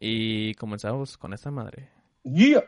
[0.00, 1.88] Y comenzamos con esta madre.
[2.24, 2.64] Yeah.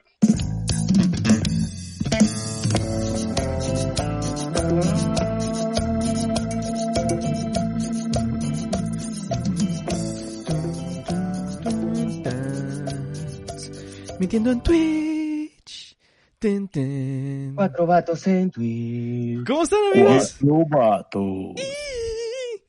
[14.19, 15.97] Mintiendo en Twitch.
[16.39, 17.55] Ten, ten.
[17.55, 19.47] Cuatro vatos en Twitch.
[19.47, 20.37] ¿Cómo están, amigos?
[20.41, 21.80] Cuatro vatos.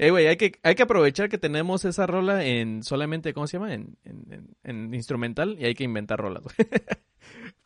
[0.02, 3.58] Eh, güey, hay que, hay que aprovechar que tenemos esa rola en solamente, ¿cómo se
[3.58, 3.74] llama?
[3.74, 6.56] En, en, en- en instrumental y hay que inventar rolas, güey.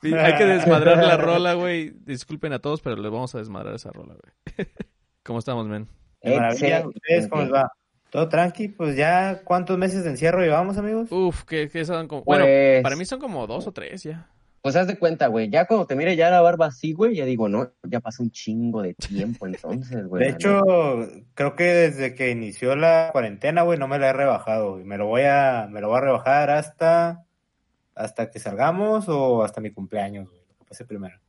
[0.01, 1.91] Sí, hay que desmadrar la rola, güey.
[2.05, 4.67] Disculpen a todos, pero les vamos a desmadrar esa rola, güey.
[5.23, 5.87] ¿Cómo estamos, men?
[6.23, 6.85] Maravilla.
[6.85, 7.71] ¿Ustedes cómo les va?
[8.11, 8.67] ¿Todo tranqui?
[8.67, 11.11] Pues ya, ¿cuántos meses de encierro llevamos, amigos?
[11.11, 12.23] Uf, que, que son como...
[12.23, 14.29] Bueno, Pues- para mí son como dos o tres ya.
[14.65, 15.47] Pues haz de cuenta, güey.
[15.51, 18.31] Ya cuando te mire ya la barba así, güey, ya digo, no, ya pasó un
[18.31, 20.23] chingo de tiempo entonces, güey.
[20.23, 21.27] De hecho, neta.
[21.35, 24.83] creo que desde que inició la cuarentena, güey, no me la he rebajado, güey.
[24.83, 27.27] Me lo voy a, me lo voy a rebajar hasta,
[27.93, 30.41] hasta que salgamos o hasta mi cumpleaños, güey.
[30.49, 31.19] Lo que pase primero.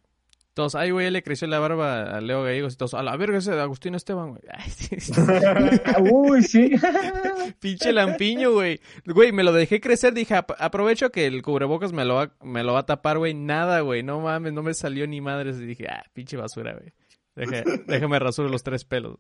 [0.55, 3.37] Todos, ay, güey, le creció la barba a Leo Gallegos y todos, a la verga
[3.37, 4.45] ese de Agustín Esteban, güey.
[4.51, 5.13] Ay, sí, sí.
[5.85, 6.71] Ah, Uy, sí.
[7.61, 8.81] Pinche lampiño, güey.
[9.05, 12.63] Güey, me lo dejé crecer, dije, "Ap- aprovecho que el cubrebocas me lo va, me
[12.63, 13.35] lo va a tapar, güey.
[13.35, 15.59] Nada, güey, no mames, no me salió ni madres.
[15.59, 16.93] Y dije, ah, pinche basura, güey.
[17.87, 19.19] Déjame rasuro los tres pelos.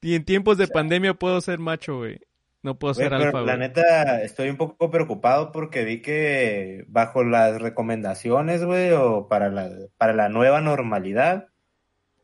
[0.00, 2.20] y en tiempos de pandemia puedo ser macho, güey.
[2.62, 7.60] No puedo ser alfa, la neta, estoy un poco preocupado porque vi que bajo las
[7.62, 11.46] recomendaciones, güey, o para la, para la nueva normalidad,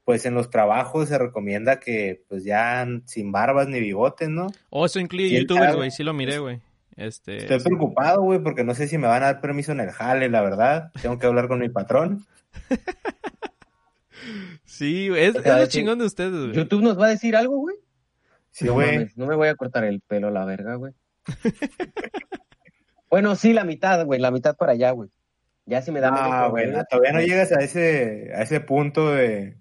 [0.04, 4.48] pues en los trabajos se recomienda que, pues ya sin barbas ni bigotes, ¿no?
[4.70, 5.90] Oh, eso incluye Sí, youtubers, güey.
[5.90, 6.60] Sí lo miré, güey.
[6.96, 7.38] Este...
[7.38, 10.28] Estoy preocupado, güey, porque no sé si me van a dar permiso en el jale,
[10.28, 10.90] la verdad.
[11.00, 12.26] Tengo que hablar con mi patrón.
[14.64, 16.52] Sí, güey, es, lo chingón de ustedes, güey.
[16.52, 17.76] ¿YouTube nos va a decir algo, güey?
[18.50, 19.08] Sí, no, güey.
[19.16, 20.94] no me voy a cortar el pelo, la verga, güey.
[23.10, 25.10] bueno, sí, la mitad, güey, la mitad para allá, güey.
[25.66, 29.12] Ya si me da Ah, güey, todavía no pues, llegas a ese, a ese punto
[29.12, 29.56] de,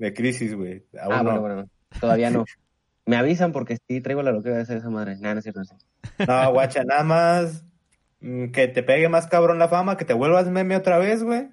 [0.00, 0.84] de crisis, güey.
[1.00, 1.40] Aún Ah, no.
[1.40, 2.44] bueno, bueno, todavía no.
[3.06, 5.16] Me avisan porque sí traigo la loquera de hacer esa madre.
[5.16, 6.32] Nada, no es cierto, no es cierto.
[6.32, 7.64] No, guacha, nada más
[8.20, 11.48] mm, que te pegue más cabrón la fama, que te vuelvas meme otra vez, güey.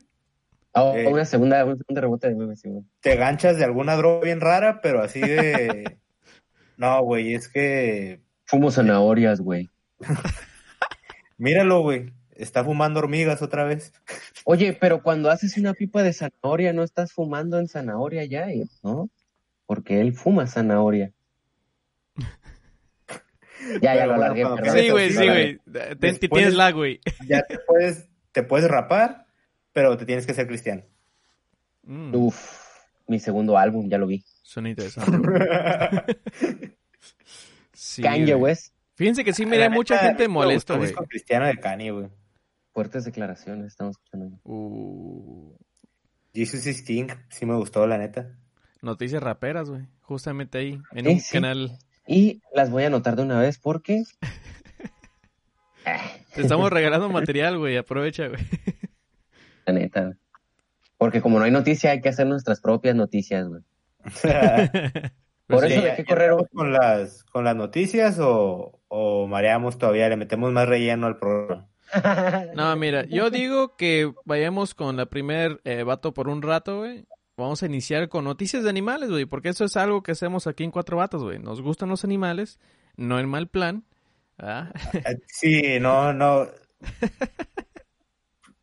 [0.73, 1.07] Ah, Eh.
[1.07, 2.83] una segunda, un segundo rebote de memes, sí, güey.
[3.01, 5.97] Te ganchas de alguna droga bien rara, pero así de...
[6.77, 8.21] No, güey, es que...
[8.45, 9.69] Fumo zanahorias, güey.
[11.37, 12.13] Míralo, güey.
[12.37, 13.93] Está fumando hormigas otra vez.
[14.45, 18.47] Oye, pero cuando haces una pipa de zanahoria, no estás fumando en zanahoria ya,
[18.83, 19.09] ¿no?
[19.65, 21.11] Porque él fuma zanahoria.
[23.81, 24.79] Ya, ya Pero lo bueno, perdón.
[24.79, 25.59] Sí, güey, sí, güey.
[26.29, 27.01] Tienes lag, güey.
[27.27, 29.25] Ya te puedes, te puedes rapar,
[29.73, 30.83] pero te tienes que ser cristiano.
[31.83, 32.37] Mm, Uf,
[33.07, 34.23] mi segundo álbum, ya lo vi.
[34.43, 35.17] suena interesante.
[37.73, 38.51] Sí, Kanye güey.
[38.51, 40.87] West, Fíjense que sí miré neta, mucha gente me molesto, güey.
[40.87, 42.09] disco cristiano de Kanye, güey.
[42.77, 44.37] Fuertes declaraciones, estamos escuchando.
[44.43, 45.51] Uh,
[46.31, 48.37] Jesus is King, sí me gustó, la neta.
[48.83, 49.87] noticias raperas, güey.
[50.01, 51.33] Justamente ahí, en Sí, un sí.
[51.33, 51.79] canal.
[52.05, 54.03] Y las voy a anotar de una vez porque...
[56.35, 57.77] Te estamos regalando material, güey.
[57.77, 58.45] Aprovecha, güey.
[59.65, 60.15] La neta.
[60.99, 63.63] Porque como no hay noticia, hay que hacer nuestras propias noticias, güey.
[65.47, 69.79] Por Pues eso de qué correr ¿Estamos con las, con las noticias o, o mareamos
[69.79, 70.09] todavía?
[70.09, 71.67] ¿Le metemos más relleno al programa?
[72.55, 77.05] No, mira, yo digo que vayamos con la primer eh, vato por un rato, güey.
[77.37, 80.63] Vamos a iniciar con noticias de animales, güey, porque eso es algo que hacemos aquí
[80.63, 81.37] en Cuatro Vatos, güey.
[81.39, 82.59] Nos gustan los animales,
[82.95, 83.83] no el mal plan.
[84.39, 84.71] ¿ah?
[84.93, 86.47] Eh, Sí, no, no.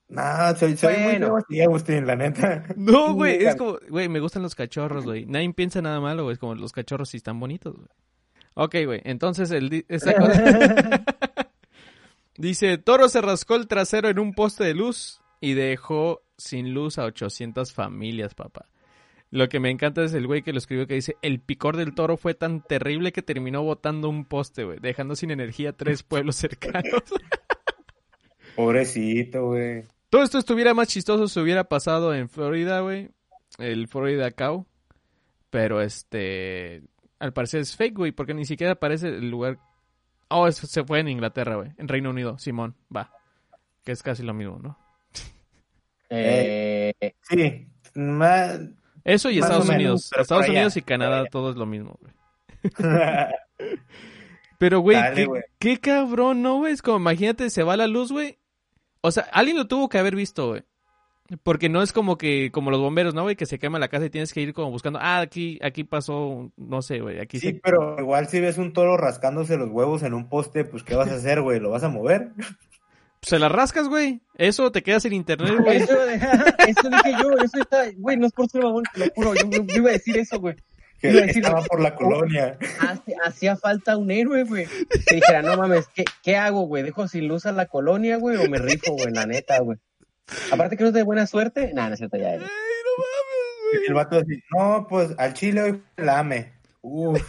[0.08, 1.18] No, soy, soy muy Bueno.
[1.20, 2.64] nuevo así, Agustín, la neta.
[2.76, 5.26] No, güey, es como, güey, me gustan los cachorros, güey.
[5.26, 7.88] Nadie piensa nada malo, güey, es como los cachorros sí están bonitos, güey.
[8.54, 11.04] Ok, güey, entonces el esa cosa-
[12.37, 16.99] Dice, Toro se rascó el trasero en un poste de luz y dejó sin luz
[16.99, 18.67] a 800 familias, papá.
[19.31, 21.95] Lo que me encanta es el güey que lo escribió que dice, el picor del
[21.95, 26.03] toro fue tan terrible que terminó botando un poste, güey, dejando sin energía a tres
[26.05, 27.03] pueblos cercanos.
[28.57, 29.83] Pobrecito, güey.
[30.09, 33.10] Todo esto estuviera más chistoso si hubiera pasado en Florida, güey.
[33.59, 34.66] El Florida Cow.
[35.51, 36.83] Pero este.
[37.19, 39.59] Al parecer es fake, güey, porque ni siquiera aparece el lugar.
[40.28, 41.72] Oh, es- se fue en Inglaterra, güey.
[41.78, 43.10] En Reino Unido, Simón, va.
[43.84, 44.78] Que es casi lo mismo, ¿no?
[46.10, 46.92] Eh,
[47.28, 48.60] Sí, más...
[49.04, 50.10] Eso y Más Estados menos, Unidos.
[50.16, 51.30] Estados Unidos y Canadá, allá.
[51.30, 52.12] todo es lo mismo, güey.
[54.59, 55.42] Pero, güey, Dale, qué, güey.
[55.59, 56.72] qué cabrón, ¿no, güey?
[56.72, 58.38] Es como, imagínate, se va la luz, güey.
[59.03, 60.62] O sea, alguien lo tuvo que haber visto, güey.
[61.42, 63.34] Porque no es como que, como los bomberos, ¿no, güey?
[63.34, 66.53] Que se quema la casa y tienes que ir como buscando, ah, aquí, aquí pasó,
[66.56, 67.60] no sé, güey, aquí Sí, se...
[67.62, 71.10] pero igual si ves un toro rascándose los huevos en un poste, pues ¿qué vas
[71.10, 71.60] a hacer, güey?
[71.60, 72.32] ¿Lo vas a mover?
[73.22, 74.21] Se la rascas, güey.
[74.36, 75.78] Eso te quedas sin internet, güey.
[75.78, 75.97] Eso,
[76.68, 79.48] eso dije yo, eso está, güey, no es por ser mamón, te lo juro, yo,
[79.50, 80.56] yo iba a decir eso, güey.
[81.00, 82.59] Que Iba a decir, estaba por la colonia.
[83.24, 84.66] hacía falta un héroe, güey.
[85.06, 86.82] Que dijera, no mames, ¿qué, qué hago, güey?
[86.82, 88.36] ¿Dejo sin luz a la colonia, güey?
[88.36, 89.10] ¿O me rifo, güey?
[89.12, 89.78] La neta, güey.
[90.50, 91.72] Aparte que no es de buena suerte.
[91.74, 92.36] Nah, no es cierto, ya.
[92.36, 92.47] ya.
[93.82, 96.53] Y el vato así, no, pues al chile hoy lame.
[96.82, 97.21] Uf.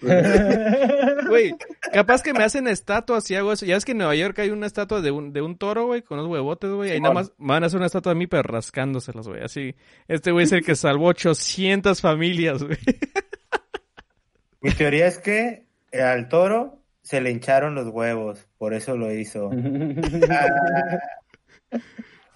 [1.28, 1.54] Güey,
[1.92, 3.64] capaz que me hacen estatuas y hago eso.
[3.64, 6.02] Ya ves que en Nueva York hay una estatua de un, de un toro, güey,
[6.02, 6.90] con los huevotes, güey.
[6.90, 9.42] Ahí nada más van a hacer una estatua de mí, pero rascándoselas, güey.
[9.42, 9.76] Así,
[10.08, 12.78] este güey es el que salvó 800 familias, güey.
[14.60, 19.50] Mi teoría es que al toro se le hincharon los huevos, por eso lo hizo.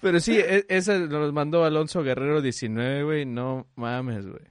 [0.01, 3.25] Pero sí, e- ese nos mandó Alonso Guerrero 19, güey.
[3.25, 4.41] No mames, güey.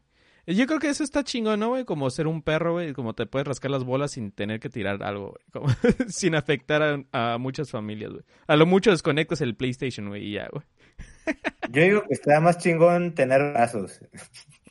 [0.46, 1.84] Yo creo que eso está chingón, ¿no, güey?
[1.84, 2.92] Como ser un perro, güey.
[2.92, 5.74] Como te puedes rascar las bolas sin tener que tirar algo, güey.
[6.08, 8.24] Sin afectar a, a muchas familias, güey.
[8.46, 10.64] A lo mucho desconectas el PlayStation, güey, y ya, güey.
[11.70, 14.00] yo digo que está más chingón tener brazos.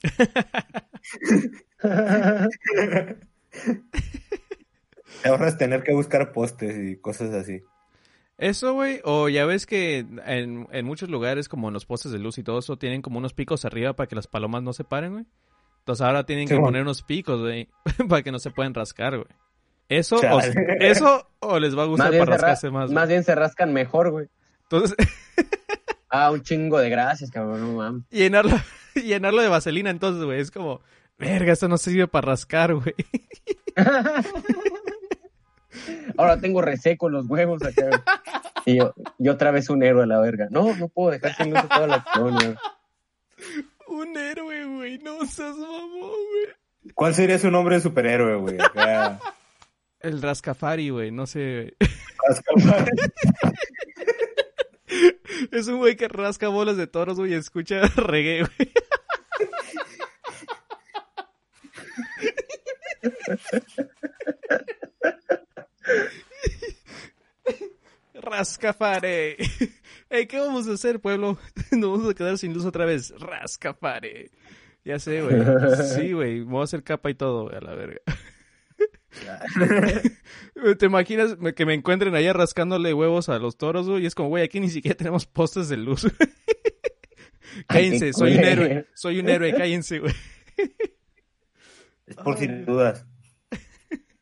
[5.22, 7.62] Te ahorras tener que buscar postes y cosas así.
[8.39, 12.19] Eso, güey, o ya ves que en, en muchos lugares, como en los postes de
[12.19, 14.83] luz y todo eso, tienen como unos picos arriba para que las palomas no se
[14.86, 15.25] paren, güey.
[15.80, 17.68] Entonces ahora tienen que poner unos picos, güey,
[18.09, 19.27] para que no se puedan rascar, güey.
[19.89, 20.39] Eso, o,
[20.80, 22.86] eso, o les va a gustar para se ra- rascarse más.
[22.86, 22.95] güey.
[22.95, 24.27] más bien se rascan mejor, güey.
[24.63, 24.95] Entonces,
[26.12, 28.03] Ah, un chingo de gracias, cabrón, no mames.
[28.09, 28.56] llenarlo,
[28.95, 30.81] llenarlo de vaselina, entonces, güey, es como,
[31.19, 32.95] verga, esto no sirve para rascar, güey.
[36.18, 37.88] Ahora tengo reseco los huevos acá.
[37.88, 38.00] güey.
[38.66, 40.48] Y yo, y otra vez un héroe a la verga.
[40.52, 42.58] No, no puedo dejar sin luz toda la colonia.
[43.88, 44.00] güey.
[44.02, 46.94] Un héroe, güey, no seas mamón, güey.
[46.94, 48.58] ¿Cuál sería su nombre de superhéroe, güey?
[48.62, 49.20] Acá.
[50.00, 51.90] El rascafari, güey, no sé, güey.
[55.52, 58.72] Es un güey que rasca bolas de toros, güey, y escucha reggae, güey.
[68.13, 69.38] Rascafare.
[70.09, 71.38] Ey, ¿qué vamos a hacer, pueblo?
[71.71, 73.13] Nos vamos a quedar sin luz otra vez.
[73.18, 74.31] Rascafare.
[74.83, 75.41] Ya sé, güey.
[75.95, 76.41] Sí, güey.
[76.41, 78.01] Voy a hacer capa y todo, güey, a la verga.
[80.80, 84.03] ¿Te imaginas que me encuentren allá rascándole huevos a los toros, güey?
[84.03, 86.07] Y es como, güey, aquí ni siquiera tenemos postes de luz.
[87.68, 88.88] cállense, soy un héroe.
[88.94, 90.13] Soy un héroe, cállense, güey.
[92.07, 93.06] Es por si dudas.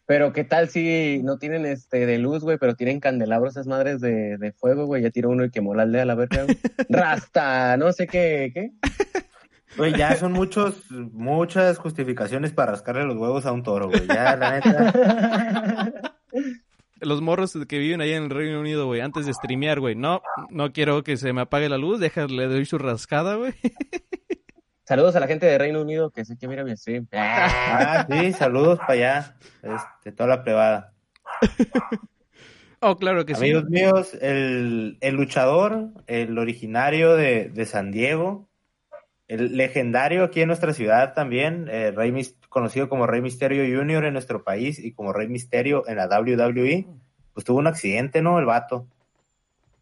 [0.07, 3.99] Pero qué tal si no tienen este de luz, güey, pero tienen candelabros esas madres
[3.99, 5.03] de, de fuego, güey.
[5.03, 6.45] Ya tiró uno y quemó la aldea a la verga.
[6.89, 8.71] Rasta, no sé qué, ¿qué?
[9.75, 14.07] Güey, ya son muchos, muchas justificaciones para rascarle los huevos a un toro, güey.
[14.07, 16.13] Ya, la neta.
[16.99, 19.93] Los morros que viven allá en el Reino Unido, güey, antes de streamear, güey.
[19.93, 23.53] No, no quiero que se me apague la luz, déjale, le doy su rascada, güey.
[24.87, 27.07] Saludos a la gente de Reino Unido que sé que mira mi stream.
[27.13, 29.35] Ah, sí, saludos para allá.
[29.61, 30.93] Este, toda la plebada.
[32.79, 33.41] Oh, claro que sí.
[33.41, 38.47] Amigos míos, el, el luchador, el originario de, de San Diego,
[39.27, 44.05] el legendario aquí en nuestra ciudad también, eh, Rey Mis- conocido como Rey Misterio Jr.
[44.05, 46.87] en nuestro país y como Rey Misterio en la WWE,
[47.33, 48.39] pues tuvo un accidente, ¿no?
[48.39, 48.87] El vato.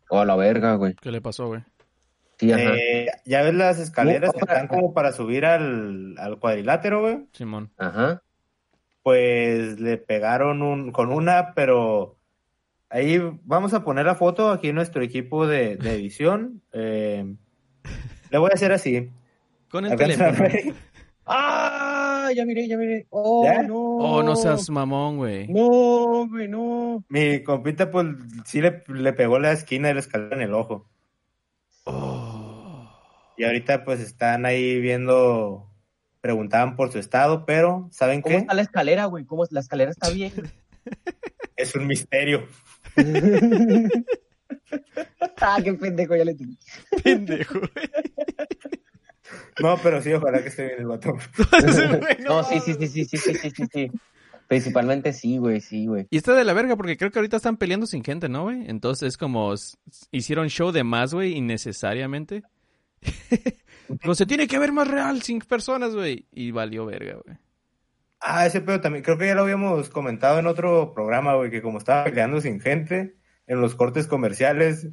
[0.09, 0.95] Oh, la verga, güey.
[0.95, 1.61] ¿Qué le pasó, güey?
[2.39, 2.73] Sí, ajá.
[2.75, 7.25] Eh, ya ves las escaleras que están como para subir al, al cuadrilátero, güey.
[7.31, 7.71] Simón.
[7.77, 8.21] Ajá.
[9.03, 12.17] Pues le pegaron un, con una, pero
[12.89, 16.61] ahí vamos a poner la foto aquí en nuestro equipo de, de edición.
[16.77, 17.35] Eh,
[18.31, 19.09] le voy a hacer así.
[19.69, 20.33] Con el teléfono.
[21.25, 22.29] ¡Ah!
[22.35, 23.05] Ya miré, ya miré.
[23.11, 23.63] ¡Oh, ¿Ya?
[23.63, 23.75] no!
[23.75, 25.47] Oh, no seas mamón, güey.
[25.47, 27.03] No, güey, no.
[27.07, 28.07] Mi compita, pues
[28.45, 30.87] sí le, le pegó la esquina de la escalera en el ojo.
[33.37, 35.69] Y ahorita, pues están ahí viendo,
[36.21, 38.41] preguntaban por su estado, pero ¿saben ¿Cómo qué?
[38.41, 39.25] está la escalera, güey?
[39.25, 40.33] ¿Cómo la escalera está bien?
[41.57, 42.45] Es un misterio.
[45.37, 46.57] ah, qué pendejo, ya le entendí.
[47.03, 47.89] Pendejo, güey.
[49.61, 51.15] No, pero sí, ojalá que esté bien el vato.
[52.25, 53.91] No, sí, sí, sí, sí, sí, sí, sí, sí, sí.
[54.47, 56.07] Principalmente sí, güey, sí, güey.
[56.09, 58.69] Y está de la verga porque creo que ahorita están peleando sin gente, ¿no, güey?
[58.69, 59.53] Entonces es como
[60.11, 62.43] hicieron show de más, güey, innecesariamente.
[64.01, 66.25] Como se tiene que ver más real sin personas, güey.
[66.31, 67.37] Y valió verga, güey.
[68.19, 71.61] Ah, ese pedo también, creo que ya lo habíamos comentado en otro programa, güey, que
[71.61, 74.87] como estaba peleando sin gente en los cortes comerciales,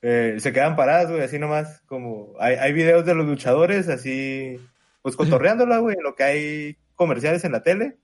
[0.00, 4.58] eh, se quedan paradas, güey, así nomás, como hay, hay videos de los luchadores así,
[5.00, 7.98] pues cotorreándola, güey, en lo que hay comerciales en la tele,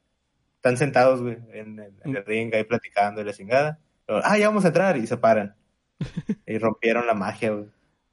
[0.57, 3.81] están sentados, güey, en, el- en el ring ahí platicando y la chingada.
[4.07, 5.57] Pero, ah, ya vamos a entrar y se paran.
[6.47, 7.67] Y rompieron la magia, güey.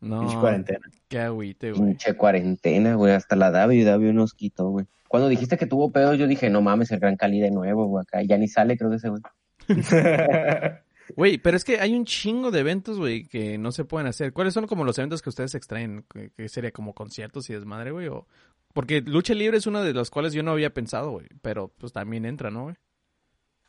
[0.09, 0.79] Pinche No, cuarentena.
[1.07, 1.89] qué agüite, güey.
[1.89, 3.13] Pinche cuarentena, güey.
[3.13, 4.85] Hasta la WWE nos quitó, güey.
[5.07, 8.03] Cuando dijiste que tuvo pedos, yo dije, no mames, el Gran Cali de nuevo, güey.
[8.03, 9.21] Acá ya ni sale, creo que ese, güey.
[11.15, 14.33] Güey, pero es que hay un chingo de eventos, güey, que no se pueden hacer.
[14.33, 16.03] ¿Cuáles son como los eventos que ustedes extraen?
[16.35, 18.07] ¿Qué, sería como conciertos y desmadre, güey?
[18.07, 18.25] O...
[18.73, 21.27] Porque lucha libre es una de las cuales yo no había pensado, güey.
[21.41, 22.75] Pero pues también entra, ¿no, güey?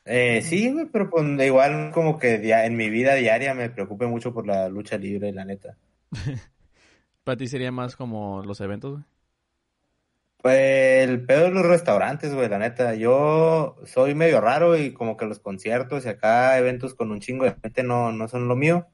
[0.06, 4.32] Eh, sí, güey, pero pues igual como que en mi vida diaria me preocupe mucho
[4.32, 5.76] por la lucha libre, la neta.
[7.24, 9.04] Para ti sería más como los eventos, güey.
[10.42, 12.94] Pues el pedo de los restaurantes, güey, la neta.
[12.94, 17.44] Yo soy medio raro y como que los conciertos y acá eventos con un chingo
[17.44, 18.86] de gente no, no son lo mío,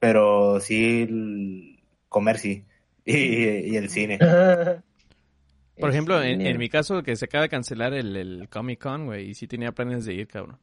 [0.00, 2.64] pero sí comer sí.
[3.04, 4.18] Y, y el cine.
[5.80, 9.06] Por ejemplo, en, en mi caso, que se acaba de cancelar el, el Comic Con,
[9.06, 10.58] güey, y sí tenía planes de ir, cabrón.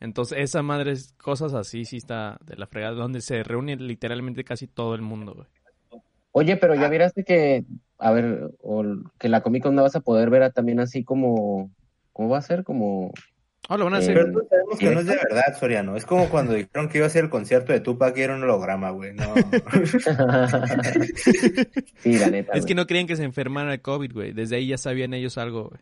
[0.00, 4.44] Entonces, esa madre, es- cosas así, sí está de la fregada, donde se reúne literalmente
[4.44, 5.46] casi todo el mundo, güey.
[6.32, 7.64] Oye, pero ya miraste que,
[7.98, 8.84] a ver, o
[9.18, 11.70] que la Comic Con no vas a poder ver a- también así como,
[12.12, 12.64] ¿cómo va a ser?
[12.64, 13.12] Como,
[13.68, 14.14] Oh, lo van a Eh, hacer.
[14.14, 15.94] Pero sabemos que no es de verdad, Soriano.
[15.94, 18.42] Es como cuando dijeron que iba a ser el concierto de Tupac y era un
[18.42, 19.12] holograma, güey.
[19.14, 19.32] No.
[21.98, 22.52] sí, la neta.
[22.54, 24.32] Es que no creían que se enfermara de COVID, güey.
[24.32, 25.80] Desde ahí ya sabían ellos algo, güey.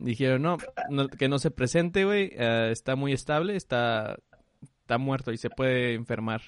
[0.00, 0.58] Dijeron, no,
[0.90, 2.30] no, que no se presente, güey.
[2.34, 4.16] eh, está muy estable, está,
[4.80, 6.40] está muerto y se puede enfermar.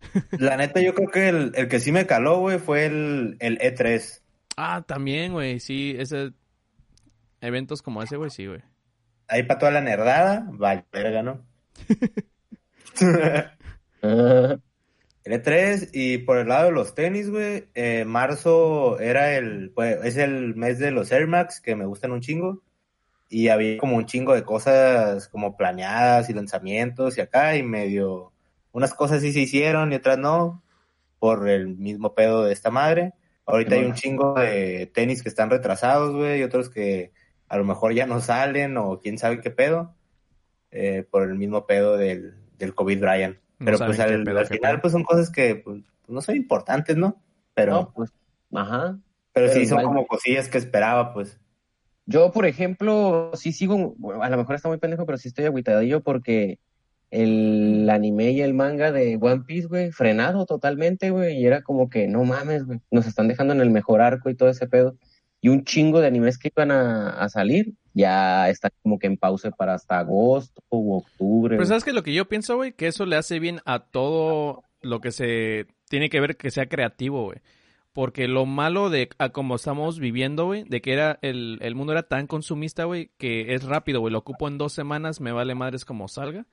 [0.38, 3.58] La neta, yo creo que el, el que sí me caló, güey, fue el, el
[3.60, 4.22] E E3.
[4.56, 6.32] Ah, también, güey, sí, ese...
[7.42, 8.60] Eventos como ese, güey, sí, güey.
[9.28, 11.46] Ahí para toda la nerdada, vale, verga, ¿no?
[14.02, 14.60] El
[15.24, 20.16] E3 y por el lado de los tenis, güey, eh, marzo era el, pues, es
[20.16, 22.62] el mes de los Air Max, que me gustan un chingo,
[23.30, 28.32] y había como un chingo de cosas como planeadas y lanzamientos y acá, y medio,
[28.72, 30.62] unas cosas sí se hicieron y otras no,
[31.20, 33.14] por el mismo pedo de esta madre.
[33.46, 37.12] Ahorita hay un chingo de tenis que están retrasados, güey, y otros que
[37.48, 39.94] a lo mejor ya no salen o quién sabe qué pedo,
[40.72, 43.38] eh, por el mismo pedo del, del COVID Brian.
[43.58, 47.20] Pero pues al, final pues son cosas que pues, no son importantes, ¿no?
[47.54, 48.10] Pero, no, pues,
[48.54, 48.98] ajá.
[49.32, 51.38] pero, pero sí son como cosillas que esperaba, pues.
[52.10, 55.44] Yo, por ejemplo, sí sigo, bueno, a lo mejor está muy pendejo, pero sí estoy
[55.44, 56.58] agüitadillo porque
[57.12, 61.88] el anime y el manga de One Piece, güey, frenado totalmente, güey, y era como
[61.88, 64.96] que, no mames, güey, nos están dejando en el mejor arco y todo ese pedo.
[65.40, 69.16] Y un chingo de animes que iban a, a salir ya están como que en
[69.16, 71.56] pausa para hasta agosto u octubre.
[71.56, 71.66] Pero.
[71.66, 71.92] ¿sabes qué?
[71.92, 75.66] Lo que yo pienso, güey, que eso le hace bien a todo lo que se
[75.88, 77.38] tiene que ver que sea creativo, güey.
[77.92, 81.92] Porque lo malo de a como estamos viviendo, güey, de que era el, el mundo
[81.92, 84.12] era tan consumista, güey, que es rápido, güey.
[84.12, 86.46] Lo ocupo en dos semanas, me vale madres como salga.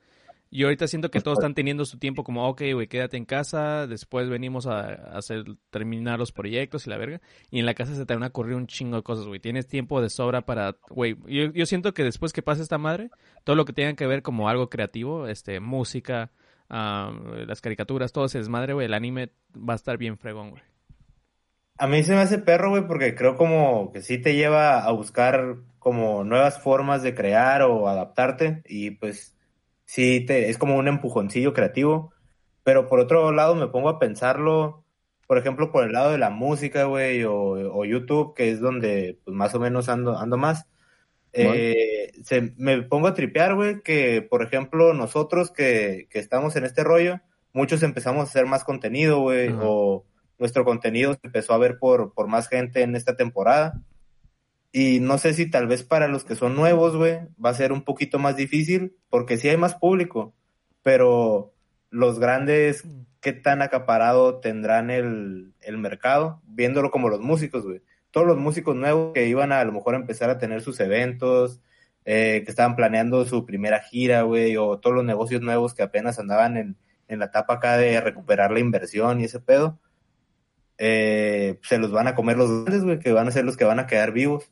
[0.50, 3.86] Y ahorita siento que todos están teniendo su tiempo como, ok, güey, quédate en casa,
[3.86, 7.20] después venimos a, hacer, terminar los proyectos y la verga.
[7.50, 9.40] Y en la casa se te van a ocurrir un chingo de cosas, güey.
[9.40, 11.16] Tienes tiempo de sobra para, güey.
[11.26, 13.10] Yo, yo siento que después que pase esta madre,
[13.44, 16.32] todo lo que tenga que ver como algo creativo, este, música,
[16.70, 17.12] ah,
[17.46, 20.62] las caricaturas, todo ese desmadre, güey, el anime va a estar bien fregón, güey.
[21.78, 24.90] A mí se me hace perro, güey, porque creo como que sí te lleva a
[24.90, 29.36] buscar como nuevas formas de crear o adaptarte y pues
[29.84, 32.12] sí te es como un empujoncillo creativo,
[32.64, 34.84] pero por otro lado me pongo a pensarlo,
[35.28, 39.18] por ejemplo, por el lado de la música, güey, o, o YouTube, que es donde
[39.24, 40.66] pues más o menos ando ando más.
[41.32, 46.64] Eh, se, me pongo a tripear, güey, que por ejemplo nosotros que, que estamos en
[46.64, 47.20] este rollo,
[47.52, 50.04] muchos empezamos a hacer más contenido, güey, o
[50.38, 53.80] nuestro contenido se empezó a ver por, por más gente en esta temporada.
[54.72, 57.72] Y no sé si tal vez para los que son nuevos, güey, va a ser
[57.72, 60.34] un poquito más difícil, porque sí hay más público,
[60.82, 61.52] pero
[61.90, 62.84] los grandes,
[63.20, 66.42] ¿qué tan acaparado tendrán el, el mercado?
[66.46, 67.82] Viéndolo como los músicos, güey.
[68.10, 71.60] Todos los músicos nuevos que iban a, a lo mejor empezar a tener sus eventos,
[72.04, 76.18] eh, que estaban planeando su primera gira, güey, o todos los negocios nuevos que apenas
[76.18, 76.76] andaban en,
[77.08, 79.78] en la etapa acá de recuperar la inversión y ese pedo,
[80.78, 83.64] eh, se los van a comer los grandes, güey, que van a ser los que
[83.64, 84.50] van a quedar vivos.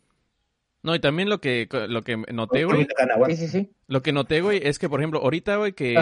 [0.83, 2.87] No, y también lo que, lo que noté, güey,
[3.30, 3.71] Sí, sí, sí.
[3.88, 5.97] Lo que noté, güey, es que, por ejemplo, ahorita, güey, que,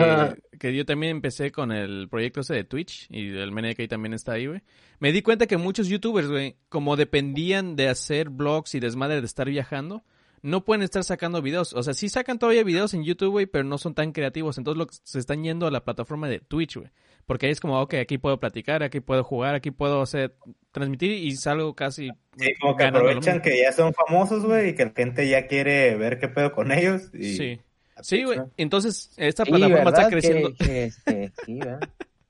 [0.61, 4.33] que yo también empecé con el proyecto ese de Twitch y el ahí también está
[4.33, 4.61] ahí, güey.
[4.99, 9.27] Me di cuenta que muchos youtubers, güey, como dependían de hacer vlogs y desmadre de
[9.27, 10.05] estar viajando,
[10.45, 11.73] no pueden estar sacando videos.
[11.73, 14.59] O sea, sí sacan todavía videos en YouTube, güey, pero no son tan creativos.
[14.59, 16.91] Entonces lo, se están yendo a la plataforma de Twitch, güey.
[17.27, 20.37] Porque ahí es como, ok, aquí puedo platicar, aquí puedo jugar, aquí puedo hacer,
[20.71, 22.11] transmitir y salgo casi.
[22.37, 25.97] Sí, como que aprovechan que ya son famosos, güey, y que la gente ya quiere
[25.97, 27.05] ver qué pedo con ellos.
[27.15, 27.37] Y...
[27.37, 27.61] Sí.
[28.03, 28.41] Sí, güey.
[28.59, 30.55] Entonces, esta Sí, plataforma está creciendo.
[30.57, 31.81] Que- que, este, sí, ¿verdad?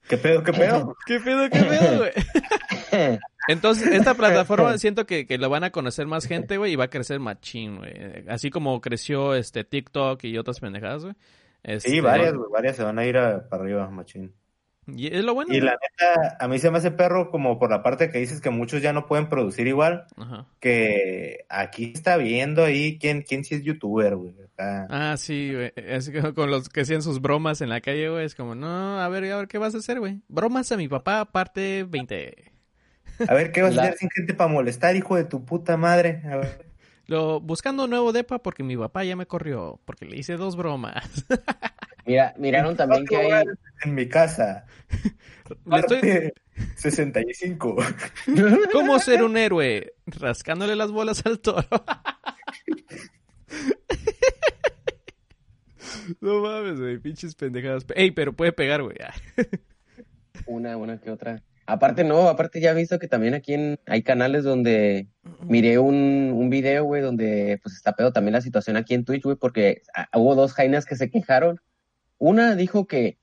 [0.08, 0.96] ¿Qué pedo, qué pedo?
[1.06, 2.12] ¿Qué pedo, qué pedo, güey?
[3.48, 6.84] Entonces, esta plataforma siento que, que lo van a conocer más gente, güey, y va
[6.84, 7.92] a crecer machín, güey.
[8.28, 11.14] Así como creció este TikTok y otras pendejadas, güey.
[11.14, 11.18] Sí,
[11.62, 14.32] Este, varias, güey, varias se van a ir a- para arriba, machín.
[14.86, 15.54] Y es lo bueno.
[15.54, 18.42] Y la neta, a mí se me hace perro como por la parte que dices
[18.42, 20.46] que muchos ya no pueden producir igual, Ajá.
[20.60, 24.34] que aquí está viendo ahí quién, quién sí es youtuber, güey.
[24.42, 24.86] acá.
[24.90, 25.72] Ah, sí, güey.
[25.76, 28.26] Es que con los que hacían sus bromas en la calle, güey.
[28.26, 30.20] Es como, no, a ver, a ver, ¿qué vas a hacer, güey?
[30.28, 32.52] Bromas a mi papá, parte 20.
[33.28, 36.22] A ver, ¿qué vas a hacer sin gente para molestar, hijo de tu puta madre?
[36.24, 36.66] A ver.
[37.06, 40.56] Lo, buscando un nuevo depa porque mi papá ya me corrió, porque le hice dos
[40.56, 41.04] bromas.
[42.06, 43.44] Mira, miraron también que hay,
[43.82, 44.66] En mi casa,
[45.66, 46.00] Le estoy...
[46.00, 46.34] parte
[46.76, 47.76] 65.
[48.72, 49.94] ¿Cómo ser un héroe?
[50.06, 51.66] Rascándole las bolas al toro.
[56.20, 57.86] No mames, güey, pinches pendejadas.
[57.94, 58.96] Ey, pero puede pegar, güey.
[60.46, 61.42] Una, una que otra.
[61.66, 65.08] Aparte, no, aparte ya he visto que también aquí en, hay canales donde
[65.46, 69.22] miré un, un video, güey, donde pues está pedo también la situación aquí en Twitch,
[69.22, 71.60] güey, porque ah, hubo dos jainas que se quejaron.
[72.18, 73.18] Una dijo que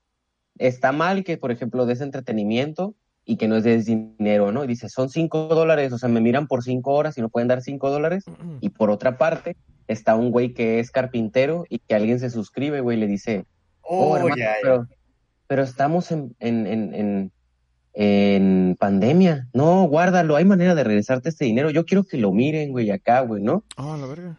[0.58, 2.94] está mal que, por ejemplo, des entretenimiento
[3.24, 4.64] y que no es des dinero, ¿no?
[4.64, 7.48] Y dice, son cinco dólares, o sea, me miran por cinco horas y no pueden
[7.48, 8.24] dar cinco dólares.
[8.60, 9.56] Y por otra parte,
[9.86, 13.44] está un güey que es carpintero y que alguien se suscribe, güey, y le dice,
[13.82, 14.34] oh, Oh, hermano.
[14.62, 14.88] Pero,
[15.46, 17.32] pero estamos en, en, en, en,
[17.94, 19.48] en pandemia.
[19.52, 21.70] No, guárdalo, hay manera de regresarte este dinero.
[21.70, 23.64] Yo quiero que lo miren, güey, acá, güey, ¿no?
[23.76, 24.38] Oh, la verga.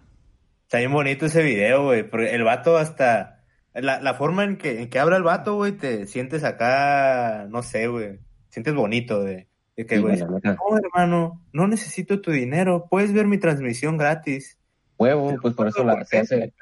[0.63, 2.09] Está bien bonito ese video, güey.
[2.09, 3.43] Porque el vato hasta.
[3.73, 7.63] La, la forma en que, en que habla el vato, güey, te sientes acá, no
[7.63, 8.19] sé, güey.
[8.49, 12.87] Sientes bonito de, de que, Sí, güey, no, hermano, no necesito tu dinero.
[12.89, 14.59] Puedes ver mi transmisión gratis.
[14.97, 16.53] Huevo, pues por eso la, se hace.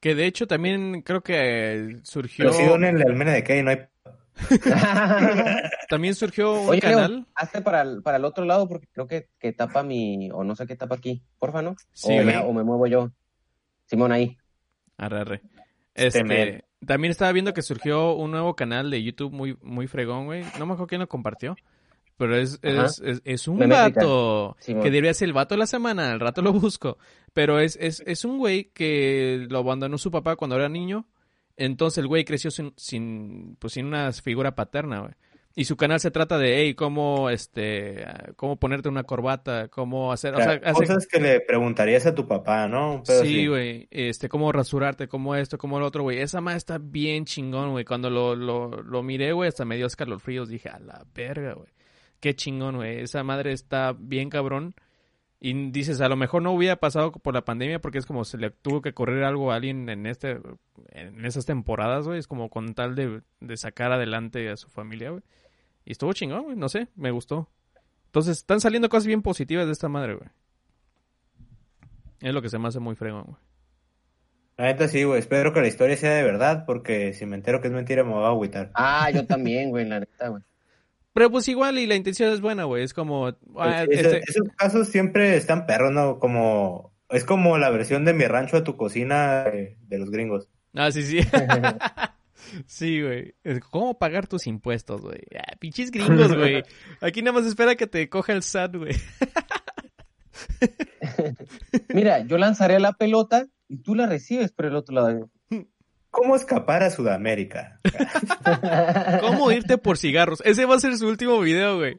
[0.00, 2.44] Que de hecho también creo que surgió.
[2.44, 3.78] Pero sí, donenle al Mena de que no hay.
[5.88, 7.26] También surgió un Oye, Leo, canal.
[7.34, 10.54] hazte para el, para el otro lado porque creo que, que tapa mi, o no
[10.54, 11.76] sé qué tapa aquí, porfa, ¿no?
[11.92, 12.36] Sí, o, me, güey.
[12.48, 13.10] o me muevo yo.
[13.86, 14.36] Simón, ahí.
[14.96, 15.42] Arre, arre.
[15.94, 20.26] Este Este, también estaba viendo que surgió un nuevo canal de YouTube muy, muy fregón,
[20.26, 20.42] güey.
[20.58, 21.56] No me acuerdo quién lo compartió.
[22.16, 24.00] Pero es, es, es, es un Memétrica.
[24.00, 26.10] vato que debería ser el vato de la semana.
[26.10, 26.98] Al rato lo busco.
[27.32, 31.06] Pero es, es, es un güey que lo abandonó su papá cuando era niño.
[31.58, 35.12] Entonces el güey creció sin, sin, pues, sin una figura paterna, güey.
[35.54, 38.04] Y su canal se trata de, hey, cómo, este,
[38.36, 42.06] cómo ponerte una corbata, cómo hacer, o O sea, sea, hace- cosas que le preguntarías
[42.06, 43.02] a tu papá, ¿no?
[43.04, 43.88] Sí, güey.
[43.90, 46.20] Este, cómo rasurarte, cómo esto, cómo lo otro, güey.
[46.20, 47.84] Esa madre está bien chingón, güey.
[47.84, 50.48] Cuando lo, lo, lo miré, güey, hasta me dio escalofríos.
[50.48, 51.70] Dije, a la verga, güey.
[52.20, 53.00] Qué chingón, güey.
[53.00, 54.76] Esa madre está bien cabrón.
[55.40, 58.38] Y dices, a lo mejor no hubiera pasado por la pandemia porque es como se
[58.38, 60.40] le tuvo que correr algo a alguien en este
[60.90, 62.18] en esas temporadas, güey.
[62.18, 65.22] Es como con tal de, de sacar adelante a su familia, güey.
[65.84, 66.56] Y estuvo chingón, güey.
[66.56, 67.48] No sé, me gustó.
[68.06, 70.28] Entonces, están saliendo cosas bien positivas de esta madre, güey.
[72.20, 73.36] Es lo que se me hace muy fregón, güey.
[74.56, 75.20] La neta sí, güey.
[75.20, 78.10] Espero que la historia sea de verdad, porque si me entero que es mentira me
[78.10, 78.72] voy a agüitar.
[78.74, 80.42] Ah, yo también, güey, la neta, güey.
[81.18, 82.84] Pero pues igual y la intención es buena, güey.
[82.84, 83.26] Es como...
[83.26, 83.34] ah,
[83.86, 86.20] Pues, Esos, este- esos casos siempre están perros, ¿no?
[86.20, 86.94] Como...
[87.08, 90.48] Es como la versión de mi rancho a tu cocina de, de los gringos.
[90.74, 91.18] Ah, sí, sí.
[92.66, 93.34] sí, güey.
[93.42, 95.22] Es ¿Cómo pagar tus impuestos, güey?
[95.36, 96.62] Ah, pinches gringos, güey.
[97.00, 98.94] Aquí nada más espera que te coja el SAT, güey.
[101.94, 105.30] Mira, yo lanzaré la pelota y tú la recibes por el otro lado.
[106.18, 107.80] ¿Cómo escapar a Sudamérica?
[109.20, 110.42] ¿Cómo irte por cigarros?
[110.44, 111.98] Ese va a ser su último video, güey.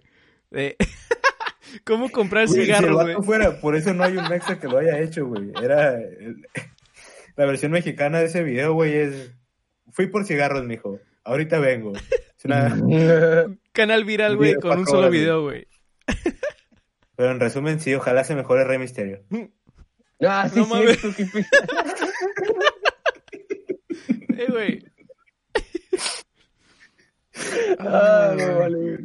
[0.52, 0.76] De-
[1.86, 3.24] ¿Cómo comprar Güey, si cigarros, vato güey?
[3.26, 5.52] fuera, por eso no hay un mexa que lo haya hecho, güey.
[5.62, 5.94] Era...
[5.96, 6.46] el-
[7.36, 9.32] La versión mexicana de ese video, güey, es...
[9.92, 11.00] Fui por cigarros, mijo.
[11.24, 11.94] Ahorita vengo.
[11.94, 12.76] Es una...
[13.72, 15.66] Canal viral, güey, con un solo horas, video, güey.
[17.16, 19.24] Pero en resumen, sí, ojalá se mejore Rey Misterio.
[20.22, 20.90] Ah, sí, No sí, mames.
[21.04, 21.26] esto que
[24.40, 24.84] Eh, güey.
[27.80, 29.00] Ah, no, vale.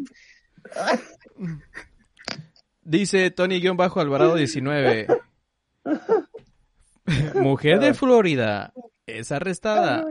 [2.83, 5.07] Dice Tony-Alvarado 19.
[7.35, 8.73] Mujer de Florida
[9.07, 10.05] es arrestada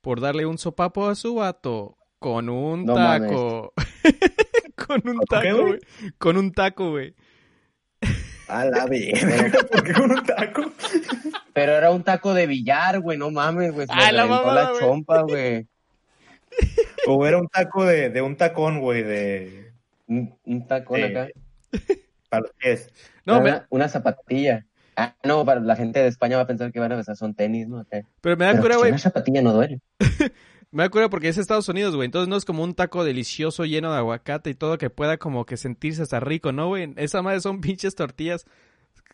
[0.00, 3.72] por darle un sopapo a su vato con un No taco.
[4.86, 5.80] con un ¿Con qué, taco, güey.
[6.18, 7.14] Con un taco, güey.
[8.48, 10.62] A la verga, ¿por qué con un taco?
[11.52, 13.86] Pero era un taco de billar, güey, no mames, güey.
[13.86, 14.80] Se Ah, me la reventó mamada, la güey.
[14.82, 15.66] chompa, güey.
[17.06, 19.72] O era un taco de, de un tacón, güey, de...
[20.06, 21.28] Un, un tacón acá.
[22.30, 22.90] Para los pies.
[23.24, 24.64] No, me- una, una zapatilla.
[24.96, 27.34] Ah, no, para la gente de España va a pensar que van a besar son
[27.34, 27.78] tenis, ¿no?
[27.80, 28.00] Acá.
[28.20, 28.90] pero me da cura, pues, güey.
[28.90, 29.80] una zapatilla no duele.
[30.70, 32.06] Me da cura porque es Estados Unidos, güey.
[32.06, 35.46] Entonces no es como un taco delicioso lleno de aguacate y todo que pueda como
[35.46, 36.92] que sentirse hasta rico, ¿no, güey?
[36.96, 38.44] Esa madre son pinches tortillas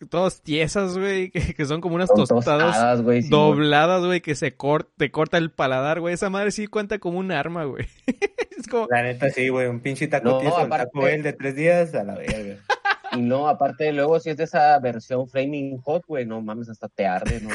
[0.09, 3.21] todas tiesas, güey, que, que son como unas Son tostadas tostadas, güey.
[3.21, 6.13] sí, dobladas, güey, que se cor te corta el paladar, güey.
[6.13, 7.87] Esa madre sí cuenta como un arma, güey.
[8.57, 11.31] es como, La neta, sí, güey, un pinche taco No, tieso, el aparte- taco de
[11.33, 12.57] tres días, a la verga.
[13.17, 16.87] Y no, aparte, luego si es de esa versión Flaming Hot, güey, no mames, hasta
[16.89, 17.49] te arde, ¿no?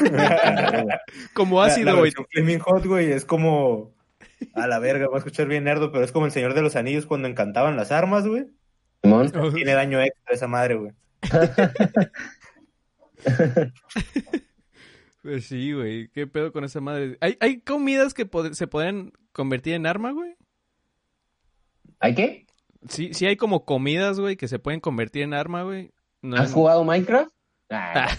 [1.33, 2.03] como ácido, güey.
[2.03, 3.93] versión Flaming Hot, güey, es como...
[4.55, 6.75] A la verga, va a escuchar bien nerdo, pero es como el Señor de los
[6.75, 8.47] Anillos cuando encantaban las armas, güey.
[9.53, 10.91] Tiene daño extra esa madre, güey.
[15.21, 16.07] Pues sí, güey.
[16.09, 17.17] ¿Qué pedo con esa madre?
[17.21, 20.35] ¿Hay, hay comidas que pod- se podrían convertir en arma, güey?
[21.99, 22.47] ¿hay qué?
[22.87, 25.91] Sí, sí hay como comidas, güey, que se pueden convertir en arma, güey.
[26.21, 27.31] No, ¿Has jugado Minecraft?
[27.73, 28.09] Ah,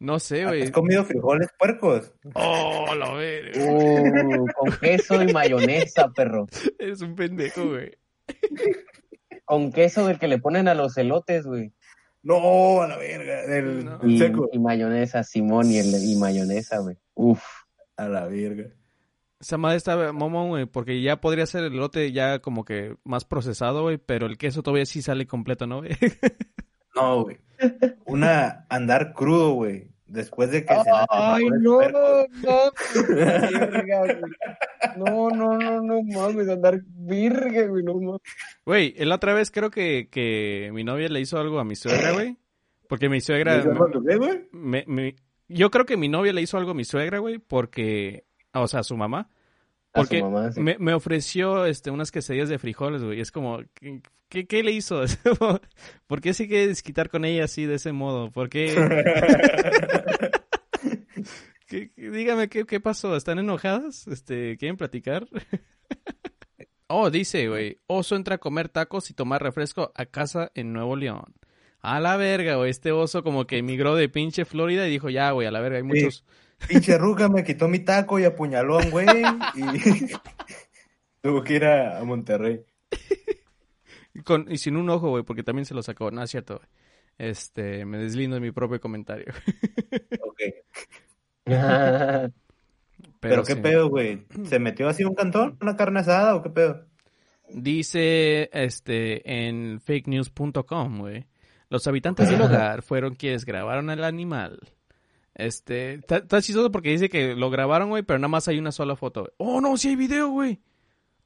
[0.00, 0.70] no sé, ¿Has güey.
[0.72, 2.12] comido frijoles puercos?
[2.34, 3.72] Oh, lo verga.
[3.72, 6.46] uh, con queso y mayonesa, perro.
[6.78, 7.96] Eres un pendejo, güey.
[9.44, 11.72] Con queso del que le ponen a los elotes, güey.
[12.22, 13.98] No, a la verga, del, No.
[13.98, 14.48] del Y, seco.
[14.52, 16.96] y mayonesa, Simón, y, el, y mayonesa, güey.
[17.14, 17.42] Uf.
[17.96, 18.70] A la verga.
[19.40, 23.24] Esa madre está momón, güey, porque ya podría ser el lote ya como que más
[23.24, 25.90] procesado, güey, pero el queso todavía sí sale completo, ¿no, güey?
[26.96, 27.38] No, güey.
[28.06, 29.88] Una andar crudo, güey.
[30.06, 31.92] Después de que se Ay, no, no, güey.
[34.96, 38.20] no, no, no, no mames, andar virga, güey, no mames.
[38.64, 42.12] Güey, la otra vez creo que, que mi novia le hizo algo a mi suegra,
[42.12, 42.36] güey.
[42.88, 43.60] Porque mi suegra...
[44.18, 44.48] güey?
[44.52, 45.16] me- me-
[45.48, 48.24] yo creo que mi novia le hizo algo a mi suegra, güey, porque...
[48.54, 49.28] O sea, a su mamá.
[49.92, 50.60] Porque mamá, sí.
[50.60, 53.20] me, me ofreció este, unas quesadillas de frijoles, güey.
[53.20, 55.04] Es como, ¿qué, qué, qué le hizo?
[56.06, 58.30] ¿Por qué se quiere desquitar con ella así, de ese modo?
[58.32, 58.74] ¿Por qué?
[61.66, 63.16] ¿Qué- qué- dígame, ¿qué, ¿qué pasó?
[63.16, 64.06] ¿Están enojadas?
[64.08, 65.26] Este, ¿Quieren platicar?
[66.88, 67.78] oh, dice, güey.
[67.86, 71.34] Oso entra a comer tacos y tomar refresco a casa en Nuevo León.
[71.80, 72.70] A la verga, güey.
[72.70, 75.76] Este oso como que emigró de pinche Florida y dijo, ya, güey, a la verga,
[75.78, 76.24] hay muchos...
[76.68, 79.06] Pinche ruca me quitó mi taco y apuñaló a un güey
[79.54, 79.62] y
[81.20, 82.64] tuvo que ir a, a Monterrey.
[84.24, 86.10] Con, y sin un ojo, güey, porque también se lo sacó.
[86.10, 86.68] No es cierto, güey.
[87.18, 89.32] Este, me deslindo de mi propio comentario.
[90.20, 90.40] Ok.
[91.44, 92.32] Pero,
[93.20, 93.60] Pero, qué sí.
[93.60, 94.26] pedo, güey.
[94.44, 95.56] ¿Se metió así un cantón?
[95.60, 96.86] ¿Una carne asada o qué pedo?
[97.48, 101.26] Dice, este, en fakenews.com, güey.
[101.68, 104.60] Los habitantes del hogar fueron quienes grabaron al animal.
[105.34, 108.72] Este, está está chistoso porque dice que lo grabaron, güey, pero nada más hay una
[108.72, 109.22] sola foto.
[109.22, 109.32] güey.
[109.38, 110.60] Oh, no, sí hay video, güey.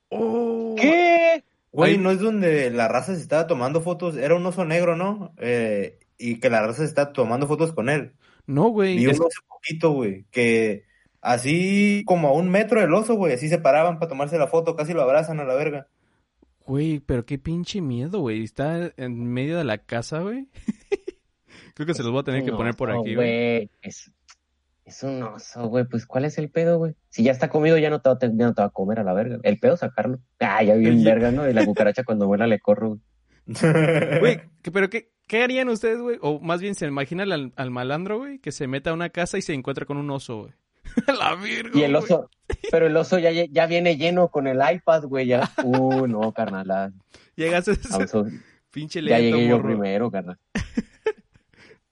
[0.09, 0.75] Oh.
[0.79, 1.44] ¿Qué?
[1.73, 4.16] Güey, ¿no es donde la raza se estaba tomando fotos?
[4.16, 5.33] Era un oso negro, ¿no?
[5.37, 8.12] Eh, y que la raza se está tomando fotos con él.
[8.47, 9.05] No, güey.
[9.05, 10.85] Es- uno hace poquito, güey, que
[11.21, 14.75] así como a un metro del oso, güey, así se paraban para tomarse la foto,
[14.75, 15.88] casi lo abrazan a la verga.
[16.64, 18.42] Güey, pero qué pinche miedo, güey.
[18.42, 20.49] Está en medio de la casa, güey.
[21.78, 23.70] Creo que se los voy a tener que poner por aquí, güey.
[23.82, 24.10] Es,
[24.84, 25.84] es un oso, güey.
[25.84, 26.96] Pues, ¿cuál es el pedo, güey?
[27.08, 28.70] Si ya está comido, ya no te, va a te- ya no te va a
[28.70, 29.38] comer a la verga.
[29.44, 30.18] El pedo, sacarlo.
[30.40, 31.04] Ah, ya bien Oye.
[31.04, 31.48] verga, ¿no?
[31.48, 33.00] Y la cucaracha cuando vuela le corro, güey.
[34.20, 36.18] Güey, ¿qué- pero qué, ¿qué harían ustedes, güey?
[36.20, 39.38] O más bien se imaginan al, al malandro, güey, que se meta a una casa
[39.38, 40.52] y se encuentra con un oso, güey.
[41.18, 42.28] la virgo, Y el oso,
[42.72, 45.26] pero el oso ya, ya viene lleno con el iPad, güey.
[45.26, 46.70] Ya, uh, no, carnal.
[46.70, 46.90] ah,
[47.36, 47.88] Llegas a ese
[48.70, 49.68] pinche ya lento, llegué yo morro.
[49.68, 50.38] primero, carnal.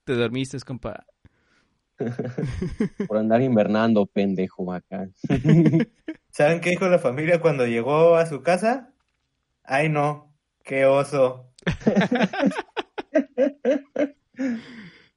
[0.06, 1.04] Te dormiste, compa.
[3.08, 5.08] Por andar invernando, pendejo, acá.
[6.30, 8.92] ¿Saben qué dijo la familia cuando llegó a su casa?
[9.64, 11.52] Ay, no, qué oso.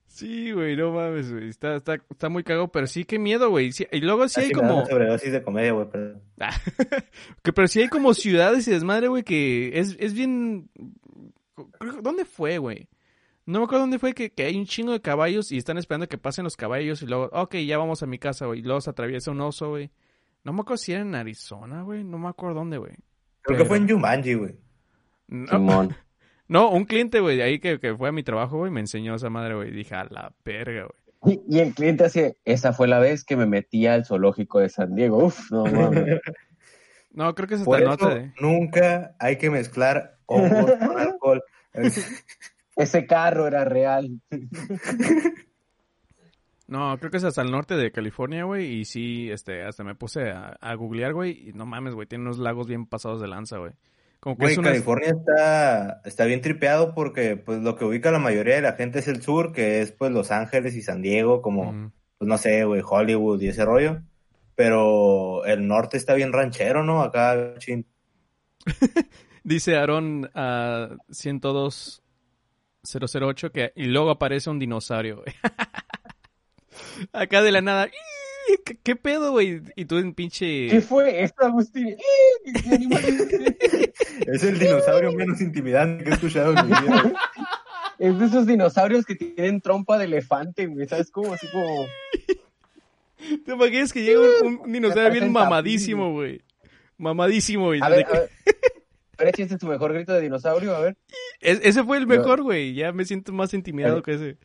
[0.07, 1.47] Sí, güey, no mames, güey.
[1.47, 3.71] Está, está, está muy cagado, pero sí, qué miedo, güey.
[3.71, 4.77] Sí- y luego sí hay Así da como...
[4.79, 6.21] una sobredosis de comedia, güey, perdón.
[7.41, 10.69] que, pero sí hay como ciudades y desmadre, güey, que es, es bien...
[12.01, 12.89] ¿Dónde fue, güey?
[13.49, 16.07] No me acuerdo dónde fue que, que hay un chingo de caballos y están esperando
[16.07, 18.59] que pasen los caballos y luego, ok, ya vamos a mi casa, güey.
[18.59, 19.89] Y luego se atraviesa un oso, güey.
[20.43, 22.03] No me acuerdo si era en Arizona, güey.
[22.03, 22.93] No me acuerdo dónde, güey.
[23.41, 24.55] Creo que fue en Jumanji, güey.
[25.27, 25.95] No, Simón.
[26.47, 29.15] no, un cliente, güey, de ahí que, que fue a mi trabajo, güey, me enseñó
[29.15, 29.71] esa madre, güey.
[29.71, 30.87] Dije, a la verga,
[31.23, 31.41] güey.
[31.47, 34.69] Y, y el cliente hace, esa fue la vez que me metí al zoológico de
[34.69, 35.25] San Diego.
[35.25, 36.19] Uf, no mames.
[37.11, 38.19] No, creo que es Por eso norte.
[38.19, 41.43] de- nunca hay que mezclar hongos con alcohol.
[42.79, 44.21] Ese carro era real.
[46.67, 48.71] No, creo que es hasta el norte de California, güey.
[48.71, 51.49] Y sí, este, hasta me puse a, a googlear, güey.
[51.49, 53.71] Y no mames, güey, tiene unos lagos bien pasados de lanza, güey.
[54.19, 54.69] Como que Güey, es una...
[54.69, 58.99] California está, está bien tripeado porque pues lo que ubica la mayoría de la gente
[58.99, 61.91] es el sur, que es pues Los Ángeles y San Diego, como, Mm.
[62.19, 64.01] pues no sé, güey, Hollywood y ese rollo.
[64.53, 67.01] Pero el norte está bien ranchero, ¿no?
[67.01, 67.83] Acá, chin.
[69.43, 70.89] Dice Aaron a
[72.89, 75.35] 102008 que y luego aparece un dinosaurio, güey.
[77.13, 77.89] Acá de la nada.
[78.65, 79.61] ¿Qué, qué pedo, güey?
[79.75, 80.69] Y tú en pinche...
[80.69, 81.95] ¿Qué fue esto, Agustín?
[82.63, 83.89] ¿Qué animal es?
[84.27, 87.13] Es el dinosaurio menos intimidante que he escuchado en mi vida.
[87.99, 90.87] Es de esos dinosaurios que tienen trompa de elefante, güey.
[90.87, 91.33] ¿Sabes cómo?
[91.33, 91.85] Así como.
[93.45, 96.41] ¿Te imaginas que llega un, un dinosaurio bien mamadísimo, güey?
[96.97, 97.81] Mamadísimo, güey.
[97.83, 98.29] A ver, a ver.
[99.19, 100.75] Ver, ¿este es tu mejor grito de dinosaurio?
[100.75, 100.97] A ver.
[101.41, 102.73] Es- ese fue el mejor, güey.
[102.73, 104.37] Ya me siento más intimidado que ese.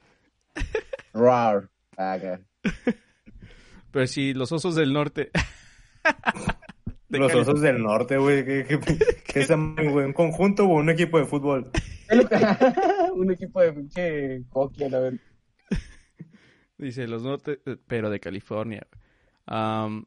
[1.12, 1.70] Roar.
[1.96, 2.40] Acá.
[3.92, 5.30] Pero sí, los osos del norte.
[7.08, 8.44] De Los osos del norte, güey.
[8.44, 8.78] ¿Qué, qué,
[9.24, 10.04] qué es, güey?
[10.06, 11.70] ¿Un conjunto o un equipo de fútbol?
[13.14, 15.20] Un equipo de pinche hockey, a ver.
[16.76, 18.84] Dice los norte, pero de California.
[19.46, 20.04] Am,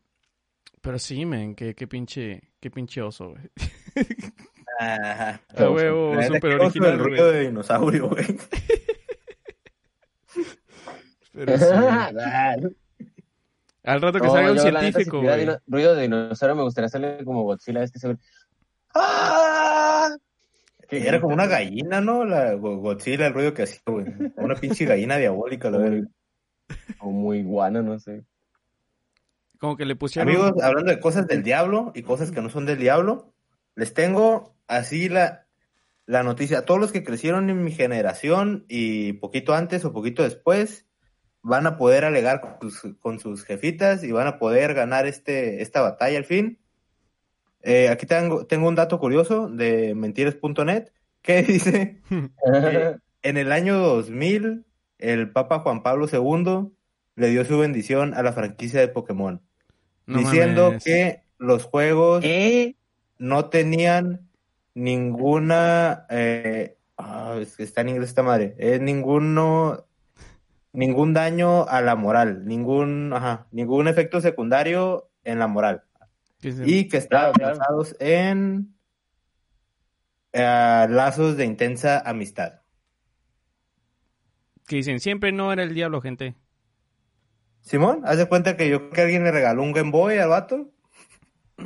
[0.82, 3.49] pero sí, men, qué, qué pinche, qué pinche oso, güey.
[4.80, 5.42] Ajá.
[5.58, 8.26] Huevo, súper original, el ruido de dinosaurio, güey.
[11.34, 11.66] Pero sí.
[13.84, 15.48] Al rato que No, salga un yo, la neta, si científico, güey.
[15.68, 18.18] ruido de dinosaurio me gustaría hacerle como Godzilla, es que se ve.
[18.94, 20.10] ¡Ah!
[20.90, 22.26] Que era como una gallina, ¿no?
[22.26, 24.06] La Go- Godzilla, el ruido que hacía, güey.
[24.36, 26.08] Una pinche gallina diabólica, la verdad.
[27.00, 28.24] O muy iguana, no sé.
[29.58, 30.30] Como que le pusieron...
[30.34, 33.34] Amigos, hablando de cosas del diablo y cosas que no son del diablo,
[33.76, 35.45] les tengo así la,
[36.06, 36.65] la noticia.
[36.65, 40.86] Todos los que crecieron en mi generación y poquito antes o poquito después
[41.41, 45.62] van a poder alegar con sus, con sus jefitas y van a poder ganar este,
[45.62, 46.60] esta batalla al fin.
[47.63, 50.89] Eh, aquí tengo, tengo un dato curioso de mentiras.net
[51.21, 54.65] que dice que en el año 2000
[54.99, 56.71] el Papa Juan Pablo II
[57.15, 59.41] le dio su bendición a la franquicia de Pokémon
[60.06, 60.84] No diciendo mames.
[60.84, 62.75] que los juegos ¿Eh?
[63.17, 64.27] no tenían
[64.78, 69.88] ninguna eh, ah, es que está en inglés esta madre es ninguno
[70.72, 75.84] ningún daño a la moral ningún ajá, ningún efecto secundario en la moral
[76.42, 77.58] y que Claro, claro.
[77.58, 78.76] basados en
[80.34, 82.62] eh, lazos de intensa amistad
[84.68, 86.36] que dicen, siempre no era el diablo, gente.
[87.62, 90.30] Simón haz de cuenta que yo creo que alguien le regaló un Game Boy al
[90.30, 90.72] vato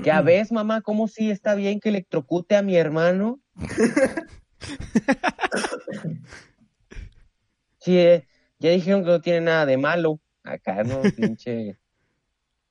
[0.03, 3.39] Ya ves, mamá, cómo sí está bien que electrocute a mi hermano.
[7.79, 8.27] Sí, eh,
[8.59, 10.19] ya dijeron que no tiene nada de malo.
[10.43, 11.77] Acá no, pinche.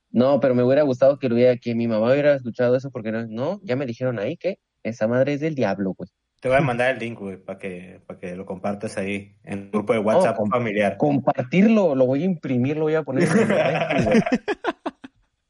[0.09, 3.11] No, pero me hubiera gustado que, lo hubiera, que mi mamá hubiera escuchado eso porque
[3.11, 6.09] no, no, ya me dijeron ahí que esa madre es del diablo, güey.
[6.41, 9.59] te voy a mandar el link güey para que para que lo compartas ahí en
[9.59, 13.23] el grupo de WhatsApp com- familiar Compartirlo, lo voy a imprimir, lo voy a poner
[13.23, 14.21] en el refri, güey.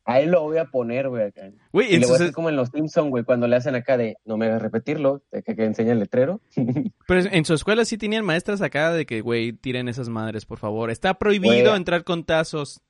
[0.03, 1.41] Ahí lo voy a poner, güey, acá.
[1.71, 3.75] Güey, Y le voy a entonces, hacer como en los Simpsons, güey, cuando le hacen
[3.75, 6.41] acá de no me hagas repetirlo, de que, que enseña el letrero.
[7.07, 10.57] pero en su escuela sí tenían maestras acá de que, güey, tiren esas madres, por
[10.57, 10.89] favor.
[10.89, 11.75] Está prohibido Güey.
[11.77, 12.81] entrar con tazos.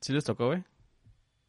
[0.00, 0.64] ¿Sí les tocó, güey?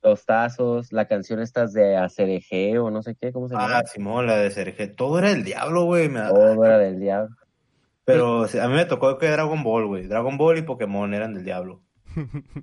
[0.03, 3.79] Los tazos, la canción estas de Acereje o no sé qué, ¿cómo se llama?
[3.79, 4.95] Ah, Simón, la de Sergio.
[4.95, 6.09] Todo era el diablo, güey.
[6.09, 7.35] me da- Todo era del diablo.
[8.03, 10.07] Pero sí, a mí me tocó que Dragon Ball, güey.
[10.07, 11.81] Dragon Ball y Pokémon eran del diablo.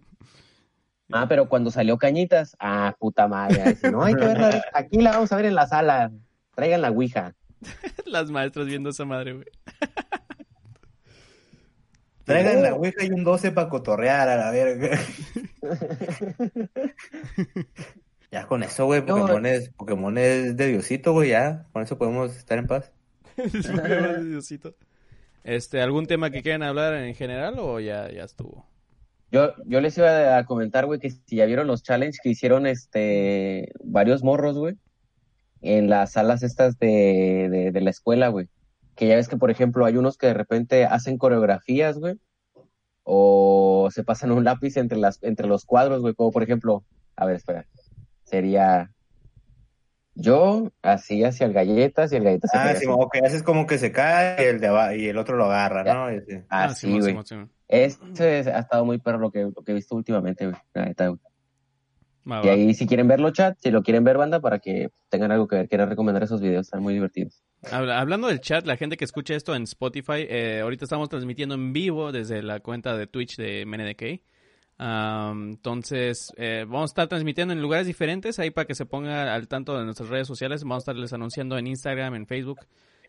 [1.13, 3.77] Ah, pero cuando salió Cañitas, ah, puta madre.
[3.91, 4.63] no, hay que verla.
[4.75, 6.13] Aquí la vamos a ver en la sala.
[6.55, 7.35] Traigan la Ouija.
[8.07, 9.47] Las maestras viendo esa madre, güey.
[12.25, 14.99] Traigan la Ouija y un 12 para cotorrear a la verga.
[18.31, 19.01] ya con eso, güey.
[19.01, 21.31] No, Pokémon, es, Pokémon es de Diosito, güey.
[21.31, 21.67] Ya.
[21.73, 22.93] Con eso podemos estar en paz.
[24.25, 24.75] Diosito.
[25.43, 28.67] Este, ¿algún tema que quieran hablar en general o ya, ya estuvo?
[29.31, 32.67] Yo, yo les iba a comentar, güey, que si ya vieron los challenges que hicieron
[32.67, 34.77] este varios morros, güey,
[35.61, 38.49] en las salas estas de, de, de la escuela, güey.
[38.95, 42.17] Que ya ves que, por ejemplo, hay unos que de repente hacen coreografías, güey,
[43.05, 46.85] o se pasan un lápiz entre las, entre los cuadros, güey, como por ejemplo,
[47.17, 47.67] a ver, espera,
[48.25, 48.93] sería
[50.15, 52.87] yo así hacia el galletas y el galletas se Ah, sí, así.
[52.89, 53.19] ok.
[53.25, 56.05] Haces como que se cae y el, de y el otro lo agarra, ¿no?
[56.07, 56.43] Así.
[56.49, 57.03] Ah, güey.
[57.03, 57.53] Simón, Simón.
[57.69, 60.57] Este ha estado muy perro lo que, lo que he visto últimamente, güey.
[60.75, 61.21] la neta, güey.
[62.31, 65.33] Va, Y ahí si quieren verlo chat, si lo quieren ver banda, para que tengan
[65.33, 67.43] algo que ver, quiero recomendar esos videos, están muy divertidos.
[67.71, 71.55] Habla- hablando del chat, la gente que escucha esto en Spotify, eh, ahorita estamos transmitiendo
[71.55, 74.23] en vivo desde la cuenta de Twitch de MNDK.
[74.81, 79.49] Entonces, eh, vamos a estar transmitiendo en lugares diferentes ahí para que se ponga al
[79.49, 80.63] tanto de nuestras redes sociales.
[80.63, 82.61] Vamos a estarles anunciando en Instagram, en Facebook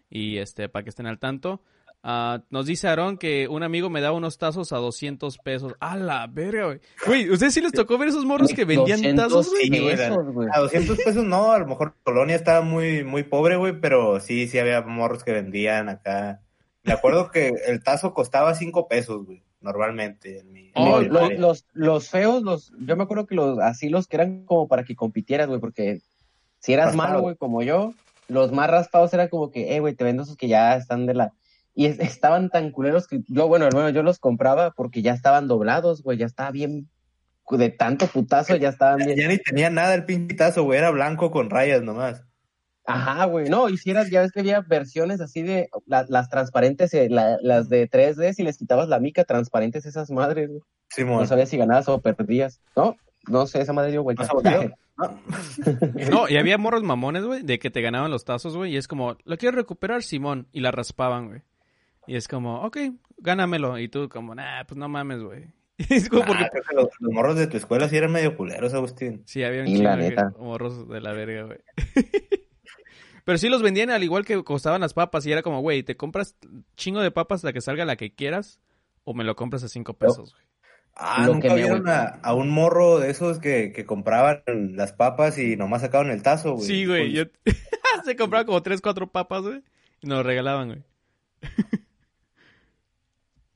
[0.09, 1.61] y este para que estén al tanto.
[2.01, 5.73] Ah, nos dice Aaron que un amigo me daba unos tazos a 200 pesos.
[5.81, 6.79] ¡A la verga, güey!
[7.05, 9.49] Güey, ¿ustedes sí les tocó ver esos morros que vendían 200 tazos,
[10.33, 10.49] güey?
[10.53, 14.47] A 200 pesos no, a lo mejor Colonia estaba muy, muy pobre, güey, pero sí,
[14.47, 16.39] sí había morros que vendían acá.
[16.83, 20.39] Me acuerdo que el tazo costaba 5 pesos, güey, normalmente.
[20.39, 21.39] En mi, en Oh, mi Lo- primaria.
[21.39, 24.85] los, los feos, los, yo me acuerdo que los, así los que eran como para
[24.85, 25.99] que compitieras, güey, porque
[26.59, 27.09] si eras Raspado.
[27.09, 27.93] malo, güey, como yo,
[28.29, 31.13] los más raspados era como que, eh, güey, te vendo esos que ya están de
[31.15, 31.33] la...
[31.79, 35.47] Y es- estaban tan culeros que yo, bueno, hermano, yo los compraba porque ya estaban
[35.47, 36.89] doblados, güey, ya estaba bien,
[37.49, 39.15] de tanto putazo ya estaban bien.
[39.17, 42.21] Ya ni tenía nada el pinche tazo, güey, era blanco con rayas nomás.
[42.85, 47.07] Ajá, güey, no, hicieras, ya ves que había versiones así de, la- las transparentes, eh,
[47.09, 50.61] la- las de 3D, si les quitabas la mica, transparentes esas madres, güey.
[50.89, 51.21] Simón.
[51.21, 52.97] No sabías si ganabas o perdías, ¿no?
[53.29, 54.27] No sé, esa madre dio vuelta.
[56.11, 58.89] ¿No y había morros mamones, güey, de que te ganaban los tazos, güey, y es
[58.89, 60.47] como, ¿lo quieres recuperar, Simón?
[60.51, 61.41] Y la raspaban, güey.
[62.09, 62.77] Y es como, ok,
[63.17, 63.77] gánamelo.
[63.77, 65.43] Y tú como, nah, pues no mames, güey.
[65.89, 66.47] Es como porque...
[66.51, 69.21] Creo que los, los morros de tu escuela sí eran medio culeros, Agustín.
[69.25, 70.33] Sí, había un Y chingo la de neta.
[70.39, 71.59] morros de la verga, güey.
[73.25, 75.95] Pero sí los vendían al igual que costaban las papas y era como, güey, ¿te
[75.95, 76.35] compras
[76.75, 78.59] chingo de papas hasta que salga la que quieras?
[79.03, 80.43] ¿O me lo compras a cinco pesos, güey?
[80.95, 84.41] Ah, Lo nunca vieron a, a un morro de esos que, que compraban
[84.75, 86.65] las papas y nomás sacaban el tazo, güey.
[86.65, 87.13] Sí, güey.
[87.13, 87.53] Pues, yo-
[88.03, 89.63] Se compraban como tres, cuatro papas, güey.
[90.01, 90.83] Y nos lo regalaban, güey.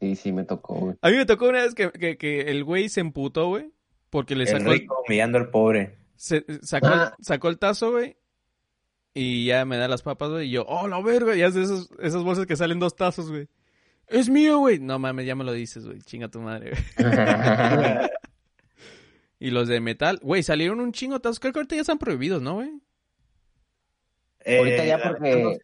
[0.03, 0.95] Sí, sí, me tocó, güey.
[1.01, 3.71] A mí me tocó una vez que, que, que el güey se emputó, güey.
[4.09, 5.95] Porque le sacó el, rico humillando al pobre.
[6.17, 7.15] se- sacó, el- Ah.
[7.21, 8.17] sacó el tazo, güey.
[9.13, 10.47] Y ya me da las papas, güey.
[10.49, 11.35] Y yo, oh, la verga.
[11.35, 13.47] Y hace esos, esas bolsas que salen dos tazos, güey.
[14.07, 14.79] Es mío, güey.
[14.79, 16.01] No mames, ya me lo dices, güey.
[16.01, 16.97] Chinga tu madre, güey.
[19.39, 21.39] Y los de metal, güey, salieron un chingo de tazos.
[21.39, 22.71] Creo que ahorita ya están prohibidos, ¿no, güey?
[24.45, 25.59] Ahorita ya porque- no sé.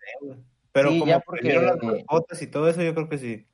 [0.71, 3.45] Pero Sí, como ya porque- prohibieron las botas y todo eso, yo creo que sí.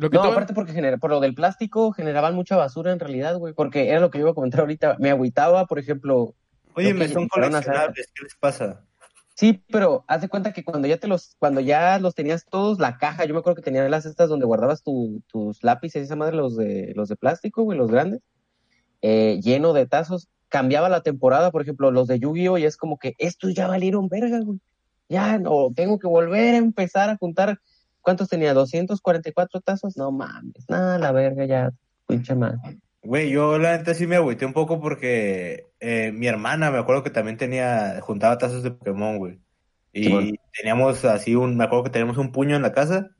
[0.00, 3.00] Lo que No, todo- aparte porque genera, por lo del plástico generaban mucha basura en
[3.00, 3.52] realidad, güey.
[3.52, 4.96] Porque era lo que yo iba a comentar ahorita.
[4.98, 6.34] Me agüitaba, por ejemplo.
[6.74, 8.84] Oye, me son coleccionables, ¿qué les pasa?
[9.34, 12.78] Sí, pero haz de cuenta que cuando ya te los, cuando ya los tenías todos,
[12.78, 16.16] la caja, yo me acuerdo que tenía las estas donde guardabas tu- tus lápices, esa
[16.16, 18.20] madre, los de, los de plástico, güey, los grandes,
[19.02, 20.28] eh, lleno de tazos.
[20.48, 22.58] Cambiaba la temporada, por ejemplo, los de Yu-Gi-Oh!
[22.58, 24.58] y es como que estos ya valieron verga, güey.
[25.08, 27.58] Ya no, tengo que volver a empezar a juntar.
[28.00, 28.54] ¿Cuántos tenía?
[28.54, 29.96] ¿244 tazos?
[29.96, 31.70] No mames, nada, la verga ya,
[32.06, 32.78] pinche madre.
[33.02, 37.02] Güey, yo la neta sí me agüité un poco porque eh, mi hermana, me acuerdo
[37.02, 39.40] que también tenía, juntaba tazos de Pokémon, güey.
[39.92, 43.10] Y teníamos así un, me acuerdo que teníamos un puño en la casa.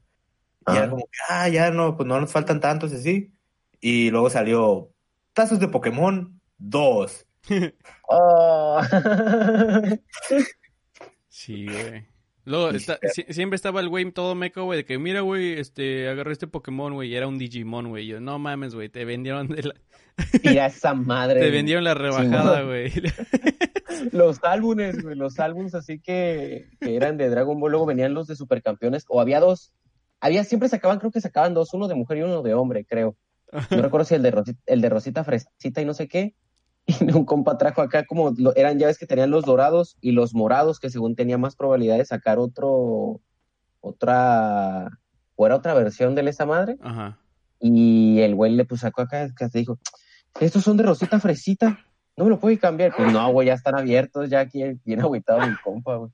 [0.66, 3.33] Y era como que, ah, ya no, pues no nos faltan tantos así.
[3.81, 4.93] Y luego salió
[5.33, 7.27] tazos de Pokémon, dos.
[8.12, 8.81] Oh.
[11.29, 12.10] Sí, güey.
[12.44, 16.09] Luego, está- si- siempre estaba el güey todo meco, güey, de que mira, güey, este,
[16.09, 18.07] agarré este Pokémon, güey, y era un Digimon, güey.
[18.07, 19.74] Yo, no mames, güey, te vendieron de la,
[20.44, 21.40] Mira esa madre.
[21.40, 22.90] te vendieron la rebajada, güey.
[24.12, 28.26] Los álbumes, güey, los álbumes así que, que eran de Dragon Ball, luego venían los
[28.26, 29.72] de supercampeones, o había dos,
[30.20, 33.16] había, siempre sacaban, creo que sacaban dos, uno de mujer y uno de hombre, creo.
[33.53, 36.35] No recuerdo si el de Rosita, el de Rosita Fresita y no sé qué.
[36.87, 40.12] Y un compa trajo acá como, lo- eran ya ves que tenían los dorados y
[40.12, 43.21] los morados, que según tenía más probabilidad de sacar otro,
[43.81, 44.88] otra,
[45.37, 46.77] o era otra versión de esa madre.
[46.83, 47.19] Ajá.
[47.61, 49.79] Y el güey le pues sacó acá, que te dijo,
[50.40, 51.79] estos son de Rosita Fresita,
[52.16, 52.95] no me lo puede cambiar.
[52.97, 56.11] Pues no, güey, ya están abiertos, ya aquí bien agüitado mi compa, güey.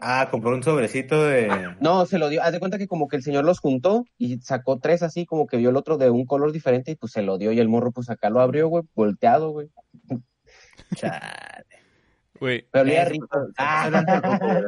[0.00, 1.50] Ah, compró un sobrecito de...
[1.80, 4.38] No, se lo dio, haz de cuenta que como que el señor los juntó y
[4.38, 7.22] sacó tres así, como que vio el otro de un color diferente y pues se
[7.22, 9.68] lo dio y el morro pues acá lo abrió, güey, volteado, güey.
[10.94, 11.64] Chale.
[12.40, 13.28] Güey, Pero olía Eso, rico.
[13.58, 14.62] Ah,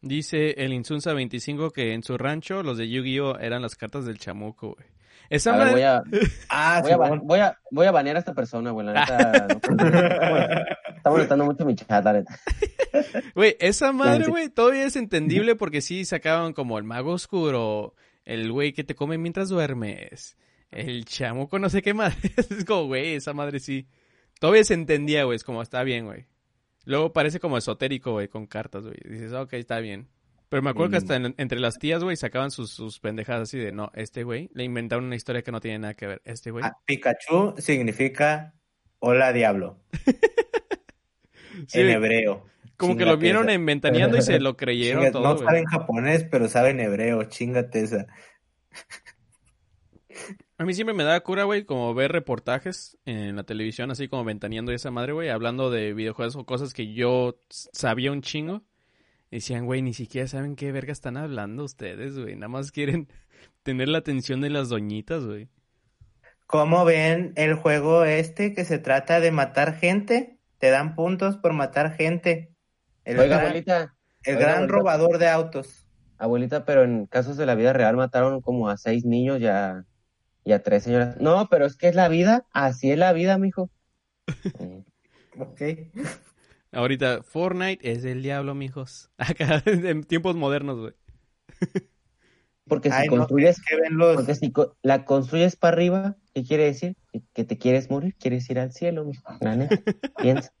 [0.00, 4.18] dice el Insunza 25 que en su rancho los de Yu-Gi-Oh eran las cartas del
[4.18, 4.86] chamuco, güey.
[5.28, 6.02] Esa a ver, voy a,
[6.48, 7.20] Ah, voy a, ba- Simón.
[7.24, 9.46] voy a, voy a banear a esta persona, güey, la neta.
[9.68, 9.76] no,
[10.96, 12.36] está molestando mucho mi chat, la neta.
[13.34, 18.50] Güey, esa madre, güey, todavía es entendible porque sí sacaban como el mago oscuro, el
[18.52, 20.36] güey que te come mientras duermes,
[20.70, 22.16] el chamuco no sé qué madre.
[22.36, 23.86] Es como, güey, esa madre sí.
[24.38, 26.26] Todavía se entendía, güey, es como, está bien, güey.
[26.84, 28.96] Luego parece como esotérico, güey, con cartas, güey.
[29.04, 30.08] Dices, ok, está bien.
[30.48, 31.02] Pero me acuerdo que Mm.
[31.02, 34.50] hasta en- entre las tías, güey, sacaban sus, sus pendejadas así de, no, este güey,
[34.54, 36.22] le inventaron una historia que no tiene nada que ver.
[36.24, 36.64] Este güey.
[36.64, 38.54] Ah, Pikachu significa
[38.98, 39.78] Hola, diablo.
[41.66, 42.46] Sí, en hebreo.
[42.80, 43.52] Como que lo vieron esa.
[43.52, 47.24] inventaneando y se lo creyeron todo, no saben japonés, pero saben hebreo.
[47.24, 48.06] Chingate esa.
[50.56, 54.24] A mí siempre me da cura, güey, como ver reportajes en la televisión, así como
[54.24, 58.62] ventaneando esa madre, güey, hablando de videojuegos o cosas que yo sabía un chingo.
[59.30, 62.34] Y decían, güey, ni siquiera saben qué verga están hablando ustedes, güey.
[62.34, 63.08] Nada más quieren
[63.62, 65.48] tener la atención de las doñitas, güey.
[66.46, 70.40] ¿Cómo ven el juego este que se trata de matar gente?
[70.58, 72.49] Te dan puntos por matar gente.
[73.10, 73.94] El Oiga, gran, abuelita,
[74.24, 74.78] el oiga, gran abuelita.
[74.78, 75.86] robador de autos.
[76.18, 79.84] abuelita, pero en casos de la vida real mataron como a seis niños y a,
[80.44, 81.16] y a tres señoras.
[81.20, 83.70] No, pero es que es la vida, así es la vida, mijo.
[85.38, 85.60] Ok.
[86.72, 89.10] Ahorita, Fortnite es el diablo, mijos.
[89.18, 90.94] Acá, en tiempos modernos, güey.
[92.68, 94.16] Porque si Ay, no, construyes, que ven los...
[94.16, 96.96] porque si co- la construyes para arriba, ¿qué quiere decir?
[97.12, 99.24] Que, que te quieres morir, quieres ir al cielo, mijo.
[99.40, 99.74] La neta,
[100.22, 100.52] piensa.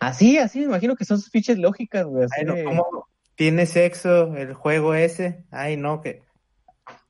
[0.00, 2.24] Así, así, me imagino que son sus pinches lógicas, güey.
[2.24, 5.44] así Ay, no, de- ¿cómo tiene sexo el juego ese?
[5.50, 6.22] Ay, no, que...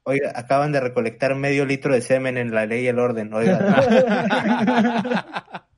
[0.05, 3.35] Oiga, acaban de recolectar medio litro de semen en la ley y el orden.
[3.35, 3.59] Oiga,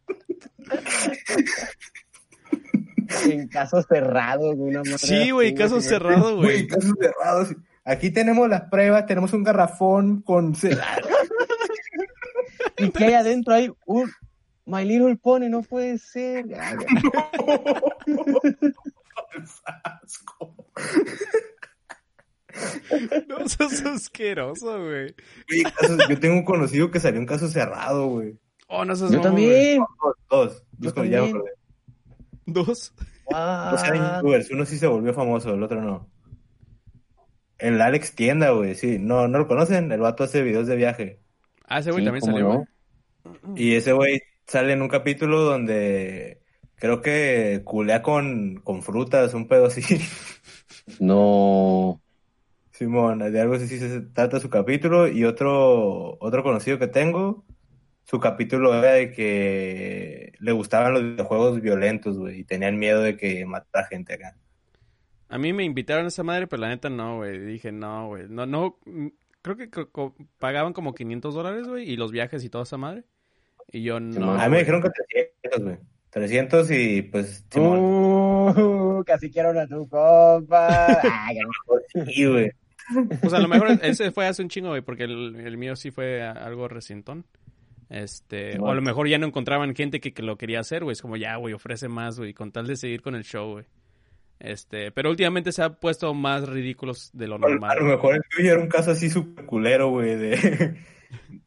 [3.29, 5.89] en casos cerrados, madre Sí, güey, así, caso güey.
[5.89, 6.67] cerrado, güey, güey.
[6.69, 7.49] casos cerrados.
[7.85, 10.55] Aquí tenemos las pruebas, tenemos un garrafón con...
[12.79, 14.11] Y que hay adentro hay un
[14.71, 16.47] My Little Pony, no puede ser.
[19.85, 20.55] Asco.
[23.29, 25.15] No sos asqueroso, güey.
[26.09, 28.39] Yo tengo un conocido que salió un caso cerrado, güey.
[28.69, 29.83] Oh, no sos Yo mamón, también.
[30.01, 30.65] Dos, dos.
[30.79, 31.21] Yo Dos, ya.
[32.47, 32.95] Dos.
[33.29, 36.09] Dos eran youtubers, uno sí se volvió famoso, el otro no.
[37.59, 38.99] El Alex Tienda, güey, sí.
[39.01, 39.91] No, ¿no lo conocen?
[39.91, 41.21] El vato hace videos de viaje.
[41.67, 43.55] Ah, ese güey Sí, también salió, no.
[43.57, 46.41] Y ese güey sale en un capítulo donde
[46.75, 49.83] creo que culea con, con frutas, un pedo así.
[50.99, 52.01] No.
[52.73, 55.07] Simón, de algo así se trata su capítulo.
[55.07, 57.45] Y otro, otro conocido que tengo,
[58.05, 63.17] su capítulo era de que le gustaban los videojuegos violentos, güey, y tenían miedo de
[63.17, 64.37] que matara gente acá.
[65.29, 67.39] A mí me invitaron a esa madre, pero la neta no, güey.
[67.39, 68.25] Dije, no, güey.
[68.29, 68.79] No, no.
[68.87, 69.09] mm,
[69.43, 73.05] Creo que co- pagaban como 500 dólares, güey, y los viajes y toda esa madre.
[73.73, 74.33] Y yo no.
[74.35, 74.89] A mí me dijeron que
[75.43, 75.79] 300, güey.
[76.11, 77.45] 300 y pues.
[77.57, 80.87] Uh, casi quiero a tu compa.
[81.03, 81.37] Ay,
[82.07, 82.51] Sí, güey.
[83.21, 85.91] Pues a lo mejor ese fue hace un chingo, güey, porque el, el mío sí
[85.93, 87.25] fue a- algo recientón.
[87.89, 90.93] Este, o a lo mejor ya no encontraban gente que, que lo quería hacer, güey.
[90.93, 93.65] Es como, ya, güey, ofrece más, güey, con tal de seguir con el show, güey.
[94.41, 97.79] Este, pero últimamente se ha puesto más ridículos de lo A lo- a normal.
[97.81, 100.77] lo mejor el tuyo era un caso así súper culero, güey, de...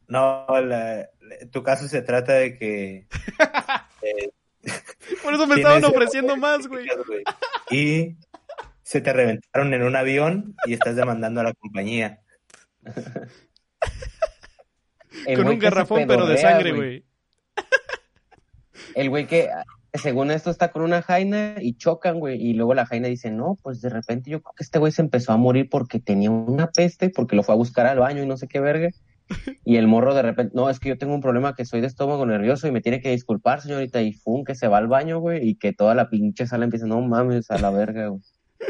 [0.08, 3.06] No, la- la- tu caso se trata de que...
[4.02, 4.30] eh,
[5.22, 6.86] Por eso me estaban ofreciendo más, güey.
[7.70, 8.16] Y
[8.82, 12.20] se te reventaron en un avión y estás demandando a la compañía.
[15.26, 17.04] el Con un garrafón, pero de sangre, güey.
[18.94, 19.48] El güey que,
[19.94, 22.40] según esto, está con una jaina y chocan, güey.
[22.40, 25.02] Y luego la jaina dice, no, pues de repente yo creo que este güey se
[25.02, 28.26] empezó a morir porque tenía una peste, porque lo fue a buscar al baño y
[28.26, 28.90] no sé qué verga.
[29.64, 31.86] Y el morro de repente, no, es que yo tengo un problema que soy de
[31.86, 34.02] estómago nervioso y me tiene que disculpar, señorita.
[34.02, 36.86] Y fum, que se va al baño, güey, y que toda la pinche sala empieza,
[36.86, 38.20] no mames, a la verga, güey.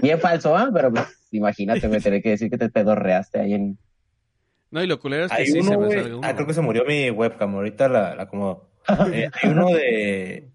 [0.03, 0.71] Bien falso, ¿ah?
[0.73, 3.79] Pero pues, imagínate, me tenés que decir que te pedorreaste ahí en...
[4.71, 5.99] No, y lo culero es que Hay sí uno, se me güey.
[5.99, 6.27] salga uno.
[6.27, 7.55] Ah, creo que se murió mi webcam.
[7.55, 8.71] Ahorita la, la acomodo.
[9.13, 10.51] Eh, hay uno de.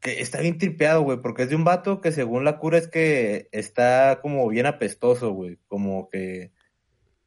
[0.00, 2.86] que está bien tripeado, güey, porque es de un vato que según la cura es
[2.88, 5.58] que está como bien apestoso, güey.
[5.66, 6.52] Como que.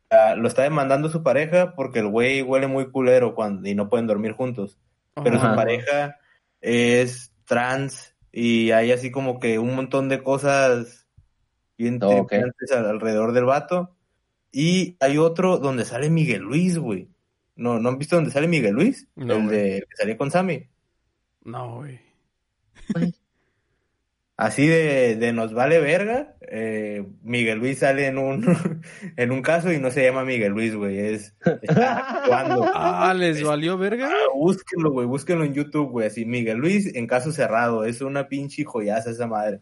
[0.10, 4.08] Lo está demandando su pareja porque el güey huele muy culero cuando, y no pueden
[4.08, 4.78] dormir juntos.
[5.24, 5.50] Pero Ajá.
[5.50, 6.18] su pareja
[6.62, 11.08] es trans y hay así como que un montón de cosas
[11.78, 12.28] bien Oh,
[12.72, 13.96] alrededor del vato.
[14.52, 17.10] Y hay otro donde sale Miguel Luis, güey.
[17.56, 19.08] ¿No, ¿No han visto donde sale Miguel Luis?
[19.16, 20.68] No, el, de, el que salía con Sammy.
[21.44, 22.00] No, güey.
[24.38, 26.36] Así de, de nos vale verga.
[26.42, 28.46] eh, Miguel Luis sale en un,
[29.18, 31.00] en un caso y no se llama Miguel Luis, güey.
[31.00, 32.64] Es, está actuando.
[32.76, 34.10] Ah, ¿les valió verga?
[34.12, 38.28] Ah, búsquenlo, güey, búsquenlo en YouTube, güey, así, Miguel Luis en caso cerrado, es una
[38.28, 39.60] pinche joyaza esa madre.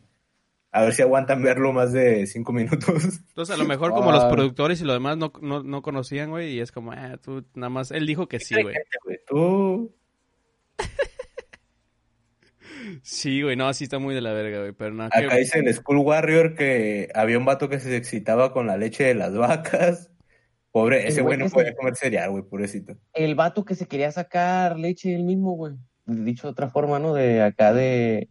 [0.74, 3.02] A ver si aguantan verlo más de cinco minutos.
[3.30, 4.30] Entonces, a lo mejor como los Ah.
[4.30, 7.70] productores y lo demás no, no, no conocían, güey, y es como, ah, tú nada
[7.70, 8.76] más, él dijo que sí, güey.
[9.06, 9.96] Güey, Tú,
[13.04, 15.60] Sí, güey, no, sí está muy de la verga, güey, pero no, que- acá dice
[15.60, 19.36] en School Warrior que había un vato que se excitaba con la leche de las
[19.36, 20.12] vacas.
[20.72, 22.98] Pobre, El ese güey no se- podía comer cereal, güey, pobrecito.
[23.14, 25.74] El vato que se quería sacar leche él mismo, güey.
[26.06, 27.14] Dicho de otra forma, ¿no?
[27.14, 28.30] De acá de...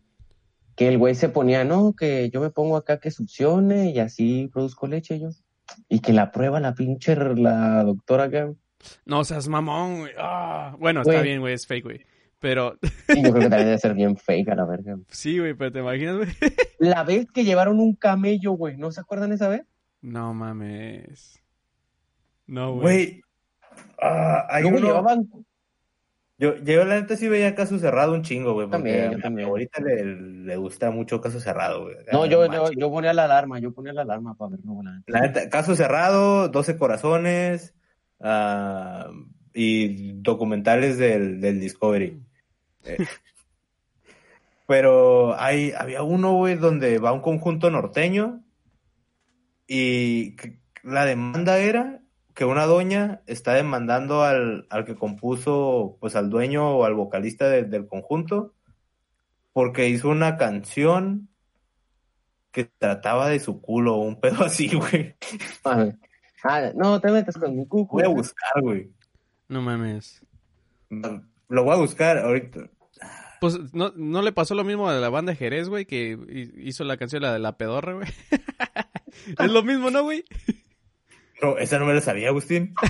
[0.77, 4.51] Que el güey se ponía, no, que yo me pongo acá que succione y así
[4.53, 5.29] produzco leche yo.
[5.89, 8.53] Y que la prueba la pinche, la doctora acá.
[9.07, 10.13] No seas mamón, güey.
[10.19, 12.01] Ah, bueno, está bien, güey, es fake, güey.
[12.41, 12.79] Pero,
[13.09, 14.99] Y yo creo que también debe ser bien fake a la verga.
[15.09, 16.29] sí, güey, pero te imaginas, güey.
[16.79, 19.63] La vez que llevaron un camello, güey, ¿no se acuerdan esa vez?
[20.03, 21.43] No mames.
[22.47, 22.83] No, güey.
[22.83, 23.23] Güey,
[24.01, 24.79] ah, uno...
[24.79, 25.29] llevaban...
[26.37, 29.47] Yo, yo la neta sí veía Caso Cerrado un chingo, güey, porque También, yo también.
[29.47, 31.97] abuelita le, le gusta mucho Caso Cerrado, güey.
[32.13, 34.97] No, yo, yo, yo ponía la alarma, yo ponía la alarma para ver, no, la
[34.97, 35.05] neta.
[35.07, 37.75] La neta, Caso Cerrado, 12 Corazones
[38.21, 39.11] ah,
[39.55, 42.21] y documentales del, del Discovery.
[42.85, 42.97] Eh,
[44.67, 48.43] Pero hay, había uno, güey, donde va un conjunto norteño
[49.67, 50.37] y
[50.83, 52.01] la demanda era
[52.35, 57.49] que una doña está demandando al, al que compuso, pues al dueño o al vocalista
[57.49, 58.55] de- del conjunto,
[59.53, 61.29] porque hizo una canción
[62.51, 65.15] que trataba de su culo o un pedo así, güey.
[65.65, 65.89] Ah,
[66.43, 67.97] ah, no, te metes con mi cucu.
[67.97, 68.91] Voy a buscar, güey.
[69.49, 70.25] No mames.
[71.49, 72.71] Lo voy a buscar ahorita.
[73.41, 76.85] Pues no, no le pasó lo mismo a la banda Jerez, güey, que hi- hizo
[76.85, 78.09] la canción la de la pedorra, güey.
[79.39, 80.25] es lo mismo, ¿no, güey?
[81.43, 82.75] No, esa no me la sabía, Agustín.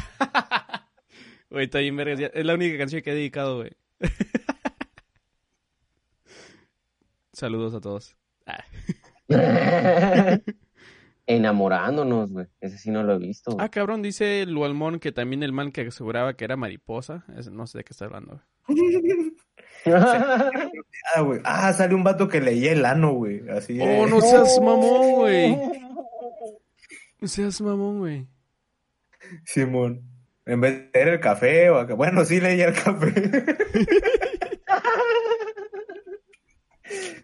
[1.51, 2.31] Güey, está bien vergas.
[2.35, 3.71] Es la única canción que he dedicado, güey.
[7.33, 8.17] Saludos a todos.
[8.47, 8.65] Ah.
[11.27, 12.47] Enamorándonos, güey.
[12.61, 13.57] Ese sí no lo he visto.
[13.59, 17.25] Ah, cabrón, dice Lualmón que también el man que aseguraba que era mariposa.
[17.37, 18.41] Ese- no sé de qué está hablando.
[18.67, 19.33] güey.
[19.87, 21.41] Ah, güey.
[21.45, 23.49] Ah, sale un vato que leía el ano, güey.
[23.49, 25.57] Así Oh, no seas mamón, güey.
[27.21, 28.27] No seas mamón, güey.
[29.45, 30.03] Simón.
[30.47, 31.95] En vez de leer el café o acá.
[31.95, 33.13] Bueno, sí leía el café.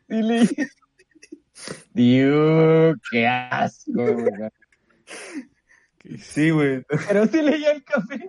[0.08, 0.48] Dile.
[1.94, 4.26] Dios, qué asco, güey.
[6.18, 6.82] Sí, güey.
[7.08, 8.26] Pero sí leía el café.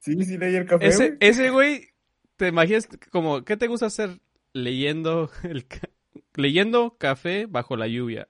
[0.00, 0.88] Sí, sí leía el café.
[0.88, 1.18] Ese, güey.
[1.20, 1.88] ese güey,
[2.36, 4.18] te imaginas como, ¿qué te gusta hacer
[4.52, 5.88] leyendo el ca-
[6.34, 8.28] leyendo café bajo la lluvia?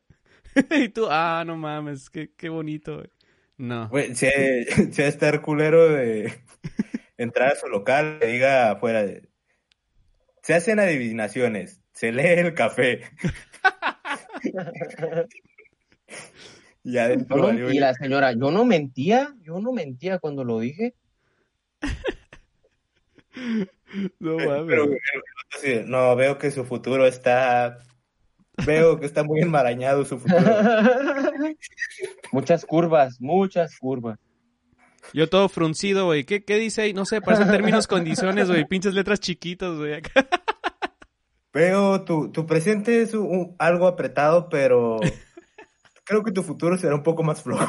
[0.71, 3.09] y tú, ah, no mames, qué, qué bonito, güey.
[3.57, 3.89] No.
[3.89, 4.27] Güey, si
[5.03, 6.35] estar culero de
[7.17, 9.27] entrar a su local, que diga afuera de...
[10.43, 13.01] Se hacen adivinaciones, se lee el café.
[16.85, 20.45] Y adentro Yo no- valió- y la señora, yo no mentía, yo no mentía cuando
[20.45, 20.95] lo dije.
[24.19, 24.99] No Pero, mames.
[25.63, 27.79] pero, no, veo que su futuro está...
[28.67, 30.41] Veo que está muy enmarañado su futuro.
[32.33, 34.19] muchas curvas, muchas curvas.
[35.13, 36.25] Yo todo fruncido, güey.
[36.25, 36.93] ¿Qué, ¿Qué dice ahí?
[36.95, 38.65] No sé, parecen términos, condiciones, güey.
[38.65, 40.01] Pinches letras chiquitas, güey.
[41.57, 44.99] Veo tu, tu presente es un- un- algo apretado, pero
[46.05, 47.65] creo que tu futuro será un poco más flojo.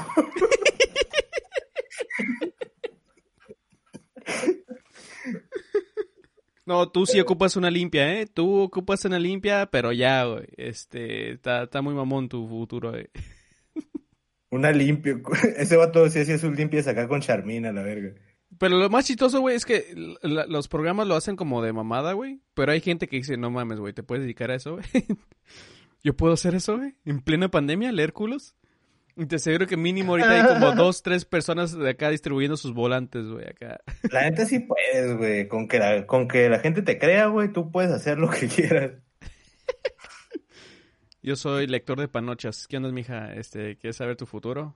[6.66, 8.26] No, tú sí ocupas una limpia, ¿eh?
[8.28, 10.48] Tú ocupas una limpia, pero ya, güey.
[10.58, 13.08] Este, está, está muy mamón tu futuro, güey.
[14.50, 15.18] Una limpia.
[15.58, 18.20] Ese vato sí hacía sus limpias acá con Charmina, la verga.
[18.60, 22.14] Pero lo más chistoso, güey, es que la- los programas lo hacen como de mamada,
[22.14, 22.42] güey.
[22.54, 24.86] Pero hay gente que dice, no mames, güey, ¿te puedes dedicar a eso, güey?
[26.04, 26.96] ¿Yo puedo hacer eso, güey?
[27.06, 27.92] ¿En plena pandemia?
[27.92, 28.56] ¿Leer culos?
[29.20, 32.74] Y te aseguro que mínimo ahorita hay como dos, tres personas de acá distribuyendo sus
[32.74, 33.80] volantes, güey, acá.
[34.12, 35.48] La neta sí puedes, güey.
[35.48, 38.48] Con que la, con que la gente te crea, güey, tú puedes hacer lo que
[38.48, 38.92] quieras.
[41.22, 42.68] Yo soy lector de panochas.
[42.68, 43.34] ¿Qué onda, mija?
[43.34, 44.76] Este, ¿quieres saber tu futuro?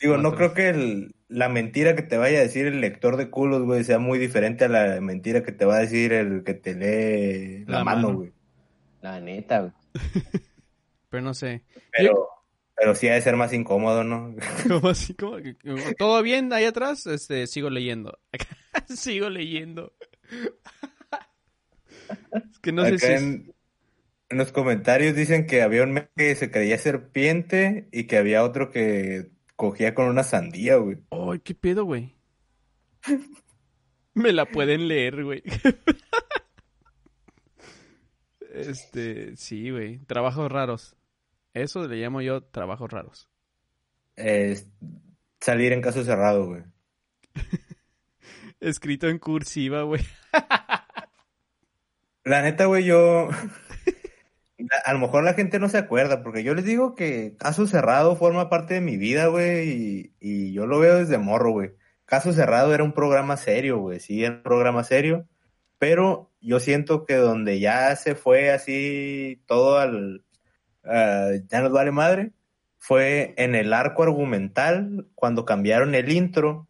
[0.00, 3.30] Digo, no creo que el- la mentira que te vaya a decir el lector de
[3.30, 6.54] culos, güey, sea muy diferente a la mentira que te va a decir el que
[6.54, 8.18] te lee la, La mano, mano.
[8.18, 8.32] güey.
[9.02, 9.72] La neta, güey.
[11.10, 11.62] Pero no sé.
[11.96, 12.28] Pero,
[12.76, 14.34] pero sí ha de ser más incómodo, ¿no?
[14.68, 15.14] ¿Cómo así?
[15.96, 17.06] ¿Todo bien ahí atrás?
[17.06, 18.18] Este, sigo leyendo.
[18.88, 19.92] sigo leyendo.
[22.32, 23.12] es que no sé Acá si...
[23.12, 23.54] es- en,
[24.30, 28.70] en los comentarios dicen que había un que se creía serpiente y que había otro
[28.70, 30.98] que cogía con una sandía, güey.
[31.10, 32.14] Ay, ¿qué pedo, güey?
[34.14, 35.42] Me la pueden leer, güey.
[38.52, 39.98] este, sí, güey.
[40.06, 40.96] Trabajos raros.
[41.52, 43.28] Eso le llamo yo trabajos raros.
[44.16, 44.68] Es
[45.40, 46.62] salir en caso cerrado, güey.
[48.60, 50.02] Escrito en cursiva, güey.
[52.24, 53.28] La neta, güey, yo...
[54.84, 58.16] A lo mejor la gente no se acuerda, porque yo les digo que caso cerrado
[58.16, 61.72] forma parte de mi vida, güey, y, y yo lo veo desde morro, güey.
[62.06, 65.26] Caso Cerrado era un programa serio, güey, sí, era un programa serio,
[65.78, 70.22] pero yo siento que donde ya se fue así todo al...
[70.84, 72.32] ah, ya nos vale madre,
[72.78, 76.68] fue en el arco argumental cuando cambiaron el intro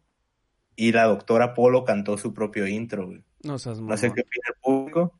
[0.77, 3.23] y la doctora Polo cantó su propio intro, güey.
[3.43, 5.19] No seas No sé qué opina el público.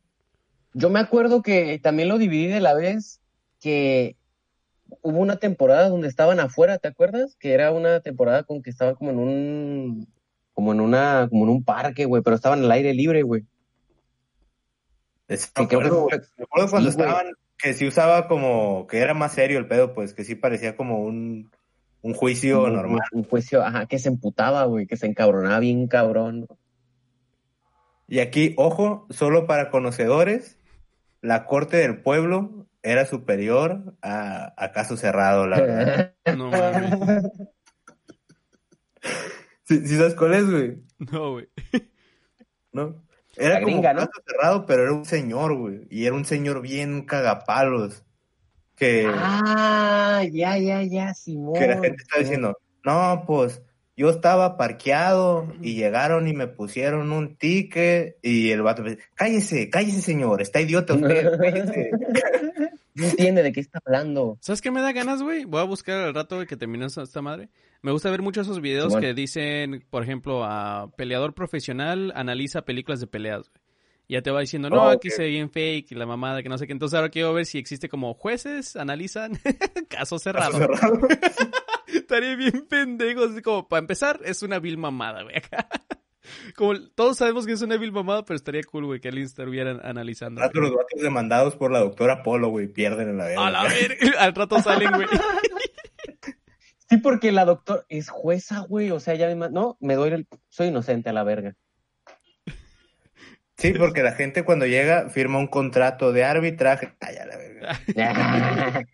[0.78, 3.21] Yo me acuerdo que también lo dividí de la vez
[3.61, 4.17] que
[5.01, 7.38] hubo una temporada donde estaban afuera, ¿te acuerdas?
[7.39, 10.07] Que era una temporada con que estaban como en un,
[10.53, 13.45] como en una, como en un parque, güey, pero estaban al aire libre, güey.
[15.30, 17.07] Es- Que me que acuerdo, güey, me acuerdo cuando sí, güey.
[17.09, 20.76] estaban, que sí usaba como, que era más serio el pedo, pues, que sí parecía
[20.76, 21.49] como un,
[22.01, 22.99] un juicio Un- normal.
[23.13, 26.47] Un, juicio, ajá, que se emputaba, güey, que se encabronaba bien cabrón.
[28.07, 30.59] Y aquí, ojo, solo para conocedores,
[31.26, 36.13] la corte del pueblo era superior a, a caso cerrado, la verdad.
[36.38, 36.93] No mames.
[39.63, 40.78] ¿Sí, sí sabes cuál es, güey?
[41.11, 41.47] No, güey.
[42.71, 43.03] ¿No?
[43.38, 43.99] Era como gringa, ¿no?
[44.01, 45.88] caso cerrado, pero era un señor, güey.
[45.89, 48.03] Y era un señor bien cagapalos.
[48.76, 51.53] Que, Ah, ya, ya, ya, Simón.
[51.53, 53.61] que la gente está diciendo, no, pues
[53.98, 59.04] yo estaba parqueado y llegaron y me pusieron un ticket y el vato me dice,
[59.16, 61.91] cállese, cállese señor, está idiota usted, cállese.
[62.93, 64.38] No entiende de qué está hablando.
[64.41, 65.46] ¿Sabes qué me da ganas, güey?
[65.46, 67.50] Voy a buscar al rato, que termine esta madre.
[67.82, 73.00] Me gusta ver muchos esos videos que dicen, por ejemplo, a peleador profesional analiza películas
[73.00, 73.64] de peleas, güey.
[74.08, 76.43] Y Ya te va diciendo, no, Oh, aquí se ve bien fake y la mamada,
[76.43, 76.74] que no sé qué.
[76.74, 79.39] Entonces ahora quiero ver si existe como jueces analizan
[79.89, 80.60] caso cerrado.
[80.60, 81.08] Caso cerrado.
[81.88, 85.38] Estaría bien pendejo, así como, para empezar, es una vil mamada, güey.
[85.38, 85.68] acá.
[86.56, 89.80] Como todos sabemos que es una vil mamada, pero estaría cool, güey, que alguien estuviera
[89.84, 90.41] analizando.
[90.41, 90.72] Al rato güey.
[90.72, 93.45] los vatos demandados por la doctora Polo, güey, pierden en la verga.
[93.45, 95.08] A la verga, al rato salen, güey.
[96.89, 98.91] Sí, porque la doctora es jueza, güey.
[98.91, 100.28] O sea, ya me no, me doy el.
[100.49, 101.56] Soy inocente a la verga.
[103.58, 106.93] Sí, porque la gente cuando llega firma un contrato de arbitraje.
[106.99, 107.80] Ay, a la verga.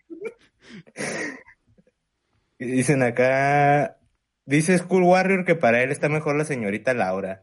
[2.58, 3.98] Dicen acá,
[4.44, 7.42] dice School Warrior que para él está mejor la señorita Laura.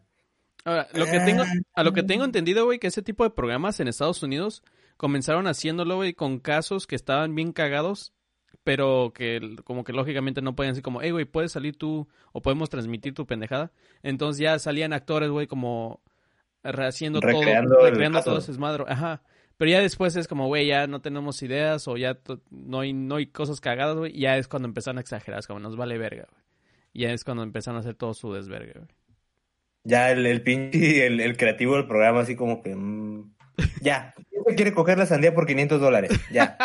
[0.63, 1.43] Ahora, lo que tengo,
[1.73, 4.63] a lo que tengo entendido, güey, que ese tipo de programas en Estados Unidos
[4.97, 8.13] comenzaron haciéndolo, güey, con casos que estaban bien cagados,
[8.63, 12.41] pero que como que lógicamente no podían decir como, hey, güey, puedes salir tú o
[12.41, 13.71] podemos transmitir tu pendejada.
[14.03, 16.01] Entonces ya salían actores, güey, como
[16.63, 18.85] haciendo Recreando todo, recreando todo ese desmadre.
[18.87, 19.21] Ajá.
[19.57, 22.17] Pero ya después es como, güey, ya no tenemos ideas o ya
[22.49, 24.17] no hay, no hay cosas cagadas, güey.
[24.17, 26.43] Ya es cuando empezaron a exagerar, es como nos vale verga, güey.
[26.93, 28.87] Ya es cuando empezaron a hacer todo su desverga, güey.
[29.83, 33.31] Ya el, el pinche, el, el creativo del programa así como que, mm,
[33.81, 36.11] ya, ¿quién quiere coger la sandía por 500 dólares?
[36.31, 36.57] Ya.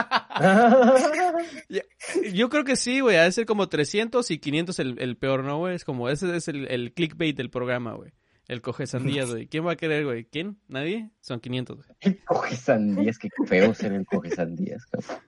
[2.33, 3.17] Yo creo que sí, güey.
[3.17, 5.75] Ha de ser como 300 y 500 el, el peor, ¿no, güey?
[5.75, 8.13] Es como, ese es el, el clickbait del programa, güey.
[8.47, 9.47] El coge sandías, güey.
[9.47, 10.25] ¿Quién va a querer, güey?
[10.25, 10.59] ¿Quién?
[10.69, 11.11] ¿Nadie?
[11.21, 11.89] Son 500, güey.
[12.01, 15.23] El coge sandías, qué feo ser el coge sandías, cabrón.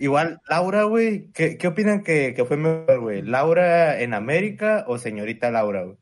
[0.00, 3.22] Igual, Laura, güey, ¿qué, qué opinan que, que fue mejor, güey?
[3.22, 5.96] ¿Laura en América o señorita Laura, güey?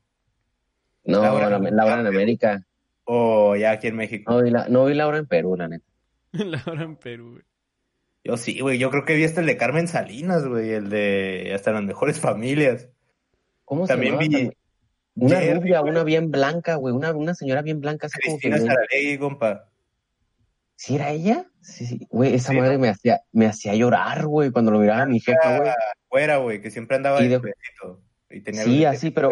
[1.05, 1.59] No, Laura.
[1.59, 2.64] la, Laura en América.
[3.05, 4.33] O ya aquí en México.
[4.33, 5.85] No vi, la, no vi Laura en Perú, la neta.
[6.33, 7.43] La hora en Perú, güey.
[8.24, 11.53] Yo sí, güey, yo creo que vi hasta el de Carmen Salinas, güey, el de
[11.55, 12.89] hasta las mejores familias.
[13.64, 14.55] ¿Cómo También se vi llamaba?
[15.14, 15.92] Una rubia, güey.
[15.92, 16.94] una bien blanca, güey.
[16.94, 18.50] Una, una señora bien blanca, así como que.
[18.50, 19.68] Saralegui, compa.
[20.76, 21.46] ¿Sí era ella?
[21.60, 22.06] Sí, sí.
[22.10, 22.80] Güey, esa Sí, madre ¿no?
[22.80, 25.70] me hacía, me hacía llorar, güey, cuando lo miraba a mi jefa, güey.
[26.08, 27.40] Fuera, güey, que siempre andaba Y de-.
[28.30, 29.30] Y tenía Sí, así, pero-.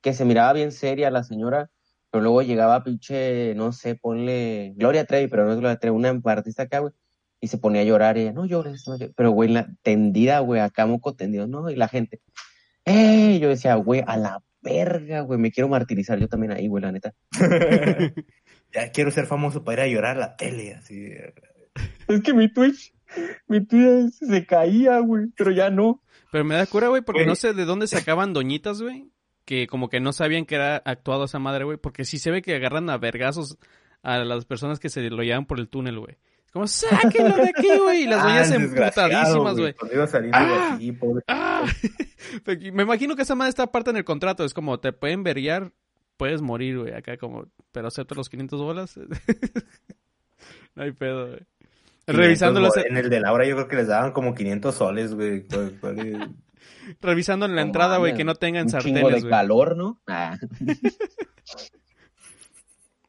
[0.00, 1.70] Que se miraba bien seria la señora,
[2.10, 6.20] pero luego llegaba pinche, no sé, ponle Gloria Trevi, pero no es Gloria Trevi, una
[6.24, 6.92] artista acá, güey,
[7.40, 9.14] y se ponía a llorar y ella, no llores, no llores.
[9.16, 12.20] Pero, güey, la tendida, güey, acá moco tendido, no, y la gente,
[12.84, 13.38] ¡eh!
[13.40, 16.92] Yo decía, güey, a la verga, güey, me quiero martirizar yo también ahí, güey, la
[16.92, 17.14] neta.
[18.72, 21.08] ya quiero ser famoso para ir a llorar a la tele, así.
[22.08, 22.94] Es que mi Twitch,
[23.46, 26.02] mi Twitch se caía, güey, pero ya no.
[26.30, 27.28] Pero me da cura, güey, porque Güey.
[27.28, 29.10] no sé de dónde sacaban doñitas, güey.
[29.44, 31.76] Que como que no sabían que era actuado esa madre, güey.
[31.76, 33.58] Porque sí se ve que agarran a vergazos
[34.02, 36.16] a las personas que se lo llevan por el túnel, güey.
[36.52, 38.02] Como, sáquenlo de aquí, güey.
[38.02, 39.74] Y las doñas Ah, el desgraciado, emputadísimas, güey.
[40.32, 40.78] Ah.
[41.28, 41.64] ¡Ah!
[42.72, 44.44] Me imagino que esa madre está aparte en el contrato.
[44.44, 45.72] Es como, te pueden verguiar,
[46.18, 46.92] puedes morir, güey.
[46.92, 48.96] Acá como, pero acepta los 500 bolas.
[50.74, 51.40] no hay pedo, güey.
[52.06, 55.40] Revisando, las, En el de Laura yo creo que les daban como 500 soles, güey.
[55.40, 55.94] Por- por-
[57.00, 59.30] revisando en la entrada, güey, que no tengan Un de sartenes, güey.
[59.30, 60.00] calor, ¿no?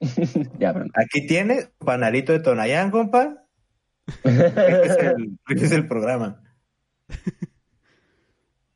[0.03, 0.49] Ah.
[0.59, 3.45] ya, Aquí tienes panalito de Tonayán, compa.
[4.23, 6.41] Este es el, este es el programa.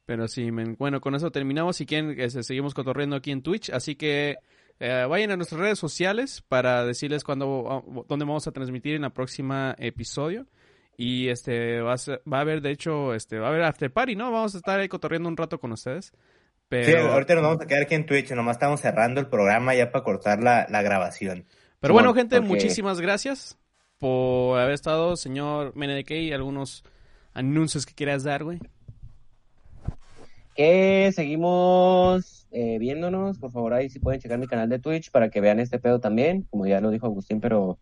[0.06, 0.76] Pero sí, men.
[0.80, 1.76] bueno, con eso terminamos.
[1.76, 3.70] Si quieren, este, seguimos cotorreando aquí en Twitch.
[3.72, 4.38] Así que
[4.80, 9.10] eh, vayan a nuestras redes sociales para decirles cuándo, dónde vamos a transmitir en la
[9.10, 10.48] próxima episodio.
[10.96, 13.92] Y este va a, ser- va a haber, de hecho, este va a haber after
[13.92, 14.32] party, ¿no?
[14.32, 16.14] Vamos a estar ahí cotorreando un rato con ustedes.
[16.70, 19.74] Pero, Sí, ahorita nos vamos a quedar aquí en Twitch, nomás estamos cerrando el programa
[19.74, 21.46] ya para cortar la, la grabación.
[21.80, 23.58] pero bueno, gente, porque- muchísimas gracias
[24.00, 26.34] por haber estado, señor Menedekey.
[26.34, 26.84] Algunos
[27.34, 28.60] anuncios que quieras dar, güey.
[30.56, 35.30] Que seguimos eh, viéndonos, por favor, ahí si pueden checar mi canal de Twitch para
[35.30, 37.78] que vean este pedo también, como ya lo dijo Agustín, pero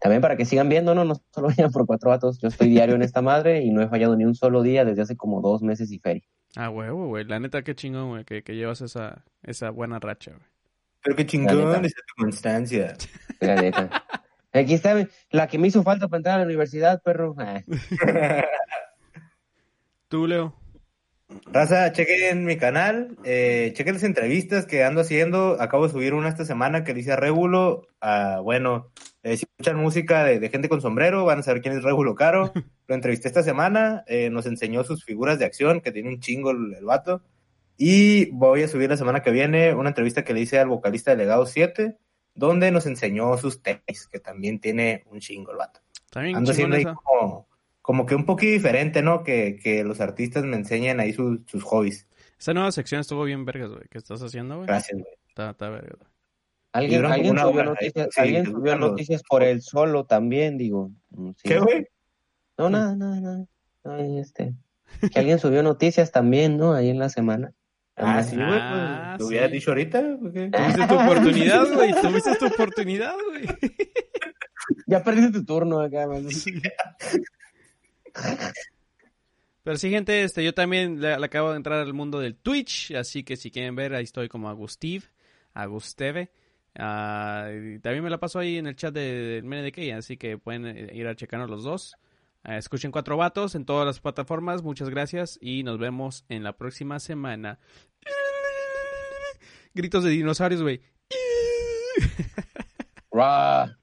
[0.00, 2.38] también para que sigan viéndonos, no solo vayan por cuatro vatos.
[2.40, 5.02] Yo estoy diario en esta madre y no he fallado ni un solo día desde
[5.02, 6.22] hace como dos meses y feria.
[6.56, 7.24] Ah, huevo, güey.
[7.24, 10.46] La neta, qué chingón, güey, que, que llevas esa, esa buena racha, güey.
[11.02, 11.86] Pero qué chingón neta.
[11.86, 12.96] es tu constancia.
[13.40, 14.04] La neta.
[14.52, 14.94] Aquí está
[15.30, 17.34] la que me hizo falta para entrar a la universidad, perro.
[17.38, 17.62] Ah.
[20.08, 20.59] Tú, Leo.
[21.52, 25.56] Raza, chequen mi canal, eh, chequen las entrevistas que ando haciendo.
[25.60, 27.86] Acabo de subir una esta semana que le hice a Régulo.
[28.00, 28.90] Ah, bueno,
[29.22, 32.14] eh, si escuchan música de, de gente con sombrero, van a saber quién es Régulo
[32.14, 32.52] Caro.
[32.86, 36.50] Lo entrevisté esta semana, eh, nos enseñó sus figuras de acción, que tiene un chingo
[36.50, 37.22] el, el vato.
[37.76, 41.12] Y voy a subir la semana que viene una entrevista que le hice al vocalista
[41.12, 41.96] de Legado 7,
[42.34, 45.80] donde nos enseñó sus tenis, que también tiene un chingo el vato.
[46.10, 47.48] También Ando haciendo ahí como,
[47.90, 49.24] como que un poquito diferente, ¿no?
[49.24, 52.06] Que, que los artistas me enseñen ahí sus, sus hobbies.
[52.38, 53.82] Esa nueva sección estuvo bien vergas, güey.
[53.90, 54.68] ¿Qué estás haciendo, güey?
[54.68, 55.12] Gracias, güey.
[55.26, 56.08] Está, está vergas, güey.
[56.70, 57.00] Alguien,
[57.36, 60.92] subió noticias, sí, alguien subió los- noticias por el solo también, digo.
[61.08, 61.48] Mm, sí.
[61.48, 61.88] ¿Qué, güey?
[62.58, 63.44] No, nada, nada, nada.
[63.82, 64.54] Ay, este.
[65.12, 66.72] Que alguien subió noticias también, ¿no?
[66.74, 67.52] Ahí en la semana.
[67.96, 68.46] Ah, sí, güey.
[68.52, 69.30] Ah, Pues, ¿Lo sí.
[69.32, 70.00] hubieras dicho ahorita?
[70.16, 71.92] Tuviste tu oportunidad, güey.
[72.00, 73.46] Tuviste tu oportunidad, güey.
[74.86, 76.24] Ya perdiste tu turno acá, man.
[79.62, 83.24] Pero sí, gente, este, yo también le, acabo de entrar al mundo del Twitch, así
[83.24, 85.10] que si quieren ver, ahí estoy como Agustiv,
[85.52, 86.30] Agusteve.
[86.78, 87.48] Ah,
[87.82, 90.90] también me la paso ahí en el chat de- del MNDK, así que pueden eh,
[90.94, 91.96] ir a checarnos los dos.
[92.42, 96.56] Ah, escuchen Cuatro Vatos en todas las plataformas, muchas gracias y nos vemos en la
[96.56, 97.58] próxima semana.
[99.74, 100.80] Gritos de dinosaurios, güey.